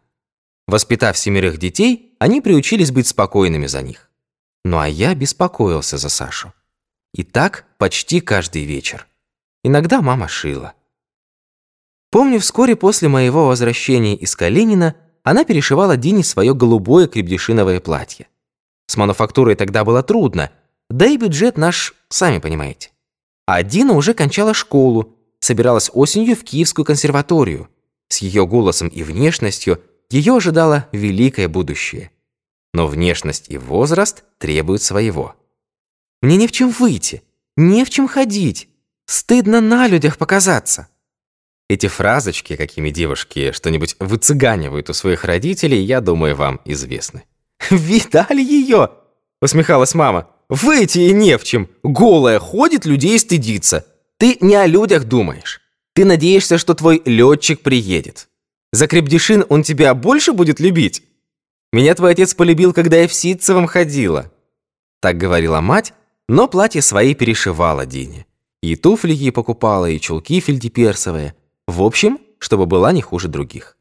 Воспитав 0.66 1.18
семерых 1.18 1.58
детей, 1.58 2.14
они 2.18 2.40
приучились 2.40 2.92
быть 2.92 3.08
спокойными 3.08 3.66
за 3.66 3.82
них. 3.82 4.10
Ну 4.64 4.78
а 4.78 4.88
я 4.88 5.14
беспокоился 5.14 5.98
за 5.98 6.08
Сашу. 6.08 6.52
И 7.12 7.24
так 7.24 7.66
почти 7.78 8.20
каждый 8.20 8.64
вечер. 8.64 9.06
Иногда 9.64 10.00
мама 10.00 10.28
шила. 10.28 10.74
Помню, 12.10 12.40
вскоре 12.40 12.76
после 12.76 13.08
моего 13.08 13.46
возвращения 13.46 14.14
из 14.14 14.36
Калинина 14.36 14.96
она 15.24 15.44
перешивала 15.44 15.96
Дине 15.96 16.24
свое 16.24 16.54
голубое 16.54 17.06
крепдешиновое 17.06 17.80
платье. 17.80 18.28
С 18.86 18.96
мануфактурой 18.96 19.54
тогда 19.54 19.84
было 19.84 20.02
трудно, 20.02 20.50
да 20.90 21.06
и 21.06 21.16
бюджет 21.16 21.56
наш, 21.56 21.94
сами 22.08 22.38
понимаете. 22.38 22.90
А 23.46 23.62
Дина 23.62 23.94
уже 23.94 24.14
кончала 24.14 24.52
школу, 24.52 25.11
собиралась 25.42 25.90
осенью 25.92 26.36
в 26.36 26.44
Киевскую 26.44 26.86
консерваторию. 26.86 27.68
С 28.08 28.18
ее 28.18 28.46
голосом 28.46 28.88
и 28.88 29.02
внешностью 29.02 29.82
ее 30.08 30.36
ожидало 30.36 30.88
великое 30.92 31.48
будущее. 31.48 32.10
Но 32.72 32.86
внешность 32.86 33.50
и 33.50 33.58
возраст 33.58 34.24
требуют 34.38 34.82
своего. 34.82 35.34
Мне 36.22 36.36
не 36.36 36.46
в 36.46 36.52
чем 36.52 36.70
выйти, 36.70 37.22
не 37.56 37.84
в 37.84 37.90
чем 37.90 38.08
ходить. 38.08 38.68
Стыдно 39.06 39.60
на 39.60 39.88
людях 39.88 40.16
показаться. 40.16 40.88
Эти 41.68 41.88
фразочки, 41.88 42.54
какими 42.56 42.90
девушки 42.90 43.50
что-нибудь 43.52 43.96
выцыганивают 43.98 44.90
у 44.90 44.92
своих 44.92 45.24
родителей, 45.24 45.82
я 45.82 46.00
думаю, 46.00 46.36
вам 46.36 46.60
известны. 46.64 47.24
«Видали 47.70 48.42
ее?»— 48.42 48.90
усмехалась 49.40 49.94
мама. 49.94 50.30
«Выйти 50.48 50.98
и 50.98 51.12
не 51.12 51.36
в 51.38 51.44
чем. 51.44 51.68
Голая 51.82 52.38
ходит, 52.38 52.84
людей 52.84 53.18
стыдится. 53.18 53.86
Ты 54.22 54.38
не 54.40 54.54
о 54.54 54.68
людях 54.68 55.06
думаешь. 55.06 55.60
Ты 55.94 56.04
надеешься, 56.04 56.56
что 56.56 56.74
твой 56.74 57.02
летчик 57.04 57.60
приедет. 57.60 58.28
За 58.70 58.86
крепдешин 58.86 59.44
он 59.48 59.64
тебя 59.64 59.92
больше 59.96 60.32
будет 60.32 60.60
любить? 60.60 61.02
Меня 61.72 61.92
твой 61.96 62.12
отец 62.12 62.32
полюбил, 62.32 62.72
когда 62.72 62.98
я 62.98 63.08
в 63.08 63.12
Ситцевом 63.12 63.66
ходила». 63.66 64.30
Так 65.00 65.16
говорила 65.16 65.60
мать, 65.60 65.92
но 66.28 66.46
платье 66.46 66.82
свои 66.82 67.16
перешивала 67.16 67.84
Дине. 67.84 68.24
И 68.62 68.76
туфли 68.76 69.12
ей 69.12 69.32
покупала, 69.32 69.90
и 69.90 69.98
чулки 69.98 70.38
фельдеперсовые. 70.38 71.34
В 71.66 71.82
общем, 71.82 72.20
чтобы 72.38 72.66
была 72.66 72.92
не 72.92 73.02
хуже 73.02 73.26
других. 73.26 73.76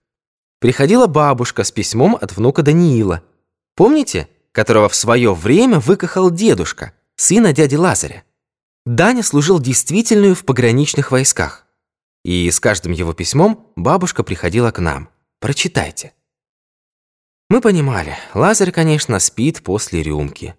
Приходила 0.58 1.06
бабушка 1.06 1.64
с 1.64 1.72
письмом 1.72 2.18
от 2.20 2.36
внука 2.36 2.64
Даниила. 2.64 3.22
Помните, 3.76 4.28
которого 4.54 4.90
в 4.90 4.96
свое 4.96 5.36
время 5.36 5.80
выкахал 5.80 6.32
дедушка, 6.32 6.94
сына 7.16 7.54
дяди 7.54 7.76
Лазаря? 7.76 8.24
Даня 8.86 9.22
служил 9.22 9.60
действительную 9.60 10.34
в 10.34 10.44
пограничных 10.44 11.12
войсках. 11.12 11.68
И 12.24 12.50
с 12.50 12.60
каждым 12.60 12.92
его 12.94 13.14
письмом 13.14 13.72
бабушка 13.76 14.24
приходила 14.24 14.72
к 14.72 14.80
нам. 14.80 15.10
Прочитайте. 15.40 16.14
Мы 17.50 17.62
понимали, 17.62 18.18
Лазарь, 18.34 18.72
конечно, 18.72 19.20
спит 19.20 19.62
после 19.62 20.02
рюмки. 20.02 20.56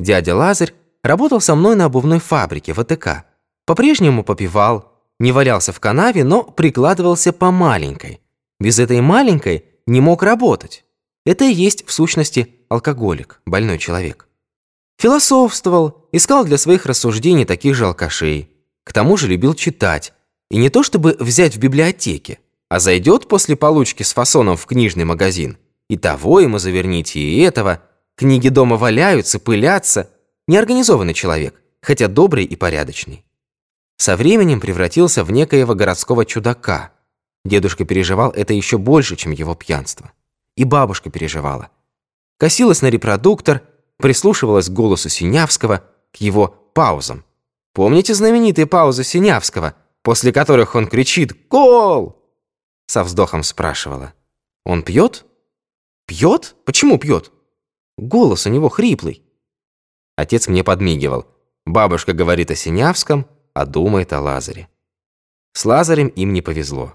Дядя 0.00 0.34
Лазарь 0.34 0.72
работал 1.02 1.40
со 1.40 1.54
мной 1.54 1.76
на 1.76 1.86
обувной 1.86 2.20
фабрике 2.20 2.72
в 2.72 2.78
АТК. 2.78 3.26
По-прежнему 3.66 4.24
попивал, 4.24 4.92
не 5.18 5.30
валялся 5.32 5.72
в 5.72 5.80
канаве, 5.80 6.24
но 6.24 6.44
прикладывался 6.44 7.32
по 7.32 7.50
маленькой. 7.50 8.20
Без 8.60 8.78
этой 8.78 9.00
маленькой 9.00 9.64
не 9.86 10.00
мог 10.00 10.22
работать. 10.22 10.84
Это 11.26 11.44
и 11.44 11.52
есть, 11.52 11.86
в 11.86 11.92
сущности, 11.92 12.60
алкоголик, 12.68 13.40
больной 13.44 13.78
человек. 13.78 14.28
Философствовал, 14.98 16.08
искал 16.12 16.44
для 16.44 16.58
своих 16.58 16.86
рассуждений 16.86 17.44
таких 17.44 17.74
же 17.74 17.86
алкашей. 17.86 18.50
К 18.84 18.92
тому 18.92 19.16
же 19.16 19.28
любил 19.28 19.54
читать. 19.54 20.12
И 20.50 20.56
не 20.56 20.68
то 20.68 20.82
чтобы 20.82 21.16
взять 21.18 21.56
в 21.56 21.58
библиотеке, 21.58 22.38
а 22.68 22.78
зайдет 22.78 23.26
после 23.26 23.56
получки 23.56 24.02
с 24.02 24.12
фасоном 24.12 24.56
в 24.56 24.66
книжный 24.66 25.04
магазин. 25.04 25.56
И 25.88 25.96
того 25.96 26.40
ему 26.40 26.58
заверните, 26.58 27.20
и 27.20 27.40
этого. 27.40 27.82
Книги 28.16 28.48
дома 28.48 28.76
валяются, 28.76 29.38
пылятся. 29.38 30.10
Неорганизованный 30.46 31.14
человек, 31.14 31.60
хотя 31.80 32.08
добрый 32.08 32.44
и 32.44 32.56
порядочный. 32.56 33.24
Со 33.96 34.16
временем 34.16 34.60
превратился 34.60 35.24
в 35.24 35.30
некоего 35.30 35.74
городского 35.74 36.26
чудака. 36.26 36.92
Дедушка 37.44 37.84
переживал 37.84 38.30
это 38.30 38.52
еще 38.52 38.78
больше, 38.78 39.16
чем 39.16 39.32
его 39.32 39.54
пьянство. 39.54 40.12
И 40.56 40.64
бабушка 40.64 41.10
переживала. 41.10 41.70
Косилась 42.38 42.82
на 42.82 42.88
репродуктор– 42.88 43.62
прислушивалась 44.02 44.68
к 44.68 44.72
голосу 44.72 45.08
Синявского, 45.08 45.84
к 46.12 46.16
его 46.16 46.48
паузам. 46.74 47.24
Помните 47.72 48.12
знаменитые 48.12 48.66
паузы 48.66 49.04
Синявского, 49.04 49.74
после 50.02 50.32
которых 50.32 50.74
он 50.74 50.86
кричит 50.86 51.48
«Гол!» 51.48 52.18
Со 52.86 53.04
вздохом 53.04 53.42
спрашивала. 53.42 54.12
«Он 54.66 54.82
пьет? 54.82 55.24
Пьет? 56.06 56.54
Почему 56.66 56.98
пьет? 56.98 57.32
Голос 57.96 58.46
у 58.46 58.50
него 58.50 58.68
хриплый». 58.68 59.22
Отец 60.16 60.48
мне 60.48 60.62
подмигивал. 60.62 61.26
Бабушка 61.64 62.12
говорит 62.12 62.50
о 62.50 62.54
Синявском, 62.54 63.26
а 63.54 63.64
думает 63.64 64.12
о 64.12 64.20
Лазаре. 64.20 64.68
С 65.54 65.64
Лазарем 65.64 66.08
им 66.08 66.32
не 66.32 66.42
повезло. 66.42 66.92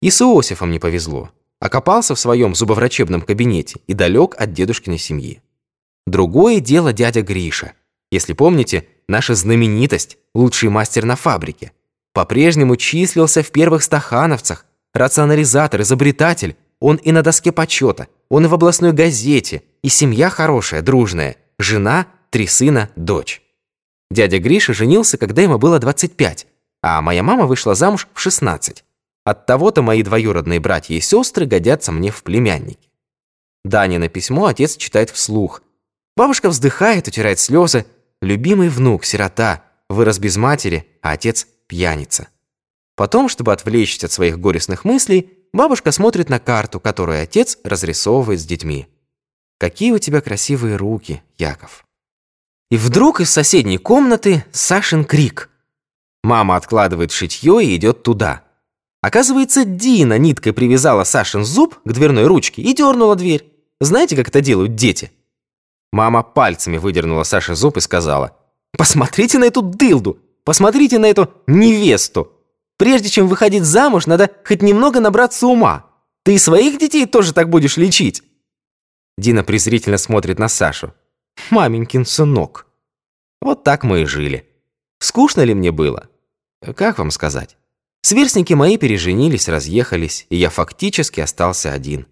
И 0.00 0.10
с 0.10 0.22
Иосифом 0.22 0.70
не 0.70 0.78
повезло. 0.78 1.30
Окопался 1.58 2.14
в 2.14 2.20
своем 2.20 2.54
зубоврачебном 2.54 3.22
кабинете 3.22 3.80
и 3.86 3.94
далек 3.94 4.34
от 4.38 4.52
дедушкиной 4.52 4.98
семьи. 4.98 5.42
Другое 6.06 6.60
дело 6.60 6.92
дядя 6.92 7.22
Гриша. 7.22 7.72
Если 8.10 8.32
помните, 8.32 8.86
наша 9.08 9.34
знаменитость, 9.34 10.18
лучший 10.34 10.68
мастер 10.68 11.04
на 11.04 11.16
фабрике. 11.16 11.72
По-прежнему 12.12 12.76
числился 12.76 13.42
в 13.42 13.50
первых 13.50 13.82
стахановцах, 13.82 14.64
рационализатор, 14.94 15.82
изобретатель. 15.82 16.56
Он 16.78 16.96
и 16.96 17.10
на 17.10 17.22
доске 17.22 17.52
почета, 17.52 18.06
он 18.28 18.44
и 18.44 18.48
в 18.48 18.54
областной 18.54 18.92
газете, 18.92 19.62
и 19.82 19.88
семья 19.88 20.28
хорошая, 20.28 20.82
дружная, 20.82 21.36
жена, 21.58 22.06
три 22.30 22.46
сына, 22.46 22.90
дочь. 22.96 23.42
Дядя 24.10 24.38
Гриша 24.38 24.74
женился, 24.74 25.16
когда 25.16 25.42
ему 25.42 25.58
было 25.58 25.78
25, 25.78 26.46
а 26.82 27.00
моя 27.00 27.22
мама 27.22 27.46
вышла 27.46 27.74
замуж 27.74 28.08
в 28.12 28.20
16. 28.20 28.84
От 29.24 29.46
того-то 29.46 29.82
мои 29.82 30.02
двоюродные 30.02 30.60
братья 30.60 30.94
и 30.94 31.00
сестры 31.00 31.46
годятся 31.46 31.92
мне 31.92 32.10
в 32.10 32.22
племянники. 32.22 32.90
Данина 33.64 34.08
письмо 34.08 34.46
отец 34.46 34.76
читает 34.76 35.10
вслух, 35.10 35.62
Бабушка 36.16 36.48
вздыхает, 36.48 37.08
утирает 37.08 37.38
слезы. 37.38 37.86
Любимый 38.22 38.70
внук, 38.70 39.04
сирота, 39.04 39.62
вырос 39.88 40.18
без 40.18 40.36
матери, 40.36 40.88
а 41.02 41.12
отец 41.12 41.46
пьяница. 41.66 42.28
Потом, 42.96 43.28
чтобы 43.28 43.52
отвлечься 43.52 44.06
от 44.06 44.12
своих 44.12 44.38
горестных 44.38 44.84
мыслей, 44.84 45.30
бабушка 45.52 45.92
смотрит 45.92 46.30
на 46.30 46.38
карту, 46.38 46.80
которую 46.80 47.22
отец 47.22 47.58
разрисовывает 47.62 48.40
с 48.40 48.46
детьми. 48.46 48.86
«Какие 49.58 49.92
у 49.92 49.98
тебя 49.98 50.22
красивые 50.22 50.76
руки, 50.76 51.22
Яков!» 51.36 51.86
И 52.70 52.78
вдруг 52.78 53.20
из 53.20 53.30
соседней 53.30 53.78
комнаты 53.78 54.44
Сашин 54.50 55.04
крик. 55.04 55.50
Мама 56.24 56.56
откладывает 56.56 57.12
шитье 57.12 57.62
и 57.62 57.76
идет 57.76 58.02
туда. 58.02 58.42
Оказывается, 59.02 59.64
Дина 59.64 60.18
ниткой 60.18 60.52
привязала 60.52 61.04
Сашин 61.04 61.44
зуб 61.44 61.78
к 61.84 61.92
дверной 61.92 62.26
ручке 62.26 62.62
и 62.62 62.74
дернула 62.74 63.14
дверь. 63.14 63.52
Знаете, 63.80 64.16
как 64.16 64.28
это 64.28 64.40
делают 64.40 64.74
дети? 64.74 65.12
Мама 65.92 66.22
пальцами 66.22 66.78
выдернула 66.78 67.22
Саше 67.22 67.54
зуб 67.54 67.76
и 67.76 67.80
сказала, 67.80 68.36
«Посмотрите 68.76 69.38
на 69.38 69.44
эту 69.44 69.62
дылду! 69.62 70.18
Посмотрите 70.44 70.98
на 70.98 71.06
эту 71.06 71.32
невесту! 71.46 72.32
Прежде 72.76 73.08
чем 73.08 73.28
выходить 73.28 73.64
замуж, 73.64 74.06
надо 74.06 74.30
хоть 74.44 74.62
немного 74.62 75.00
набраться 75.00 75.46
ума. 75.46 75.86
Ты 76.24 76.34
и 76.34 76.38
своих 76.38 76.78
детей 76.78 77.06
тоже 77.06 77.32
так 77.32 77.48
будешь 77.48 77.76
лечить!» 77.76 78.22
Дина 79.16 79.44
презрительно 79.44 79.96
смотрит 79.96 80.38
на 80.38 80.48
Сашу. 80.48 80.92
«Маменькин 81.50 82.04
сынок!» 82.04 82.66
Вот 83.40 83.64
так 83.64 83.84
мы 83.84 84.02
и 84.02 84.06
жили. 84.06 84.48
Скучно 84.98 85.42
ли 85.42 85.54
мне 85.54 85.70
было? 85.70 86.08
Как 86.74 86.98
вам 86.98 87.10
сказать? 87.10 87.56
Сверстники 88.02 88.54
мои 88.54 88.76
переженились, 88.76 89.48
разъехались, 89.48 90.26
и 90.30 90.36
я 90.36 90.50
фактически 90.50 91.20
остался 91.20 91.72
один. 91.72 92.06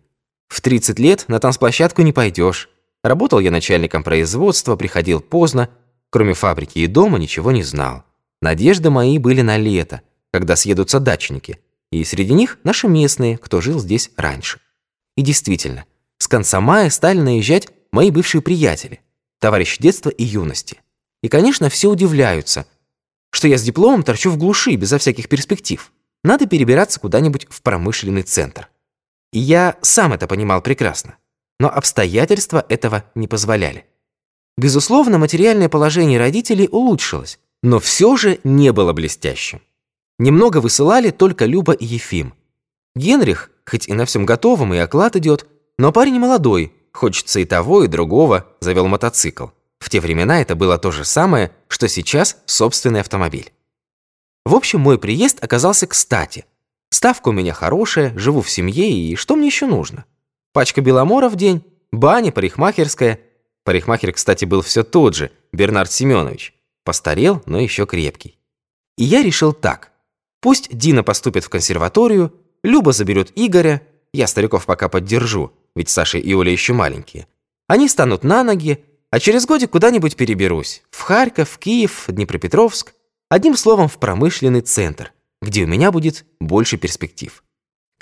В 0.49 0.61
30 0.61 0.99
лет 0.99 1.25
на 1.29 1.41
танцплощадку 1.41 2.03
не 2.03 2.13
пойдешь. 2.13 2.69
Работал 3.05 3.39
я 3.39 3.53
начальником 3.53 4.03
производства, 4.03 4.75
приходил 4.75 5.21
поздно, 5.21 5.71
кроме 6.11 6.35
фабрики 6.35 6.81
и 6.81 6.89
дома 6.89 7.19
ничего 7.19 7.53
не 7.53 7.63
знал. 7.63 8.03
Надежды 8.43 8.91
мои 8.91 9.19
были 9.19 9.43
на 9.43 9.57
лето, 9.57 10.03
когда 10.33 10.57
съедутся 10.57 10.99
дачники, 10.99 11.61
и 11.93 12.03
среди 12.03 12.35
них 12.35 12.59
наши 12.65 12.89
местные, 12.89 13.39
кто 13.39 13.61
жил 13.61 13.79
здесь 13.79 14.11
раньше. 14.17 14.59
И 15.17 15.23
действительно, 15.23 15.85
с 16.19 16.27
конца 16.27 16.61
мая 16.61 16.91
стали 16.91 17.21
наезжать 17.21 17.69
мои 17.93 18.11
бывшие 18.11 18.43
приятели, 18.43 18.99
товарищи 19.39 19.81
детства 19.81 20.11
и 20.11 20.25
юности. 20.25 20.81
И, 21.23 21.29
конечно, 21.29 21.69
все 21.69 21.89
удивляются– 21.89 22.67
что 23.35 23.49
я 23.49 23.59
с 23.59 23.63
дипломом 23.63 24.05
торчу 24.05 24.31
в 24.31 24.39
глуши, 24.39 24.77
безо 24.77 24.97
всяких 24.97 25.29
перспектив. 25.29 25.93
Надо 26.23 26.47
перебираться 26.47 27.01
куда-нибудь 27.01 27.49
в 27.51 27.63
промышленный 27.63 28.23
центр. 28.23 28.69
И 29.33 29.41
я 29.41 29.77
сам 29.83 30.13
это 30.13 30.29
понимал 30.29 30.63
прекрасно. 30.63 31.17
Но 31.59 31.69
обстоятельства 31.71 32.65
этого 32.69 33.05
не 33.15 33.29
позволяли. 33.29 33.87
Безусловно, 34.57 35.19
материальное 35.19 35.69
положение 35.69 36.19
родителей 36.19 36.69
улучшилось, 36.71 37.39
но 37.63 37.81
все 37.81 38.17
же 38.17 38.41
не 38.45 38.73
было 38.73 38.93
блестящим. 38.93 39.61
Немного 40.19 40.59
высылали 40.59 41.11
только 41.11 41.45
Люба 41.45 41.73
и 41.73 41.85
Ефим. 41.85 42.35
Генрих, 42.95 43.51
хоть 43.67 43.89
и 43.89 43.93
на 43.93 44.05
всем 44.05 44.25
готовом, 44.25 44.73
и 44.75 44.79
оклад 44.79 45.17
идет, 45.17 45.47
но 45.79 45.91
парень 45.91 46.21
молодой, 46.21 46.73
хочется 46.93 47.41
и 47.41 47.45
того, 47.45 47.83
и 47.83 47.89
другого, 47.89 48.47
завел 48.61 48.87
мотоцикл. 48.87 49.49
В 49.81 49.91
те 49.91 50.01
времена 50.01 50.41
это 50.41 50.55
было 50.55 50.79
то 50.79 50.93
же 50.93 51.05
самое, 51.05 51.51
что 51.69 51.89
сейчас 51.89 52.39
собственный 52.47 53.01
автомобиль. 53.01 53.53
В 54.45 54.55
общем, 54.55 54.81
мой 54.81 54.99
приезд 54.99 55.43
оказался 55.43 55.87
кстати. 55.87 56.45
Ставка 56.91 57.31
у 57.31 57.33
меня 57.33 57.53
хорошая, 57.53 58.17
живу 58.17 58.41
в 58.41 58.51
семье, 58.51 58.89
и 58.91 59.17
что 59.17 59.35
мне 59.35 59.47
еще 59.47 59.67
нужно? 59.67 60.05
Пачка 60.55 60.81
беломора 60.81 61.29
в 61.29 61.35
день, 61.35 61.65
баня, 61.91 62.31
парикмахерская. 62.31 63.19
Парикмахер, 63.65 64.13
кстати, 64.13 64.45
был 64.45 64.63
все 64.63 64.85
тот 64.85 65.17
же, 65.17 65.33
Бернард 65.53 65.91
Семенович. 65.91 66.55
Постарел, 66.85 67.43
но 67.47 67.59
еще 67.59 67.87
крепкий. 67.87 68.39
И 68.97 69.03
я 69.03 69.25
решил 69.25 69.53
так. 69.53 69.91
Пусть 70.41 70.69
Дина 70.73 71.03
поступит 71.03 71.43
в 71.43 71.49
консерваторию, 71.49 72.33
Люба 72.63 72.93
заберет 72.93 73.33
Игоря, 73.35 73.83
я 74.13 74.29
стариков 74.29 74.65
пока 74.65 74.89
поддержу, 74.89 75.51
ведь 75.75 75.89
Саша 75.89 76.19
и 76.19 76.33
Оля 76.35 76.53
еще 76.53 76.73
маленькие. 76.73 77.27
Они 77.67 77.89
станут 77.89 78.23
на 78.23 78.45
ноги, 78.45 78.85
а 79.11 79.19
через 79.19 79.47
годик 79.47 79.73
куда-нибудь 79.73 80.15
переберусь. 80.15 80.85
В 80.93 81.01
Харьков, 81.01 81.51
в 81.51 81.59
Киев, 81.59 82.05
Днепропетровск. 82.07 82.95
Одним 83.29 83.57
словом, 83.57 83.89
в 83.89 83.99
промышленный 83.99 84.61
центр, 84.61 85.13
где 85.43 85.65
у 85.65 85.67
меня 85.67 85.91
будет 85.91 86.25
больше 86.39 86.77
перспектив. 86.77 87.44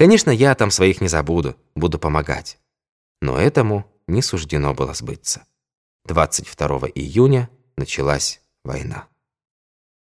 Конечно, 0.02 0.32
я 0.32 0.56
там 0.56 0.72
своих 0.72 1.00
не 1.00 1.06
забуду, 1.06 1.54
буду 1.76 1.96
помогать. 1.96 2.58
Но 3.20 3.38
этому 3.38 3.86
не 4.08 4.20
суждено 4.20 4.74
было 4.74 4.94
сбыться. 4.94 5.46
22 6.06 6.88
июня 6.92 7.48
началась 7.76 8.42
война. 8.64 9.06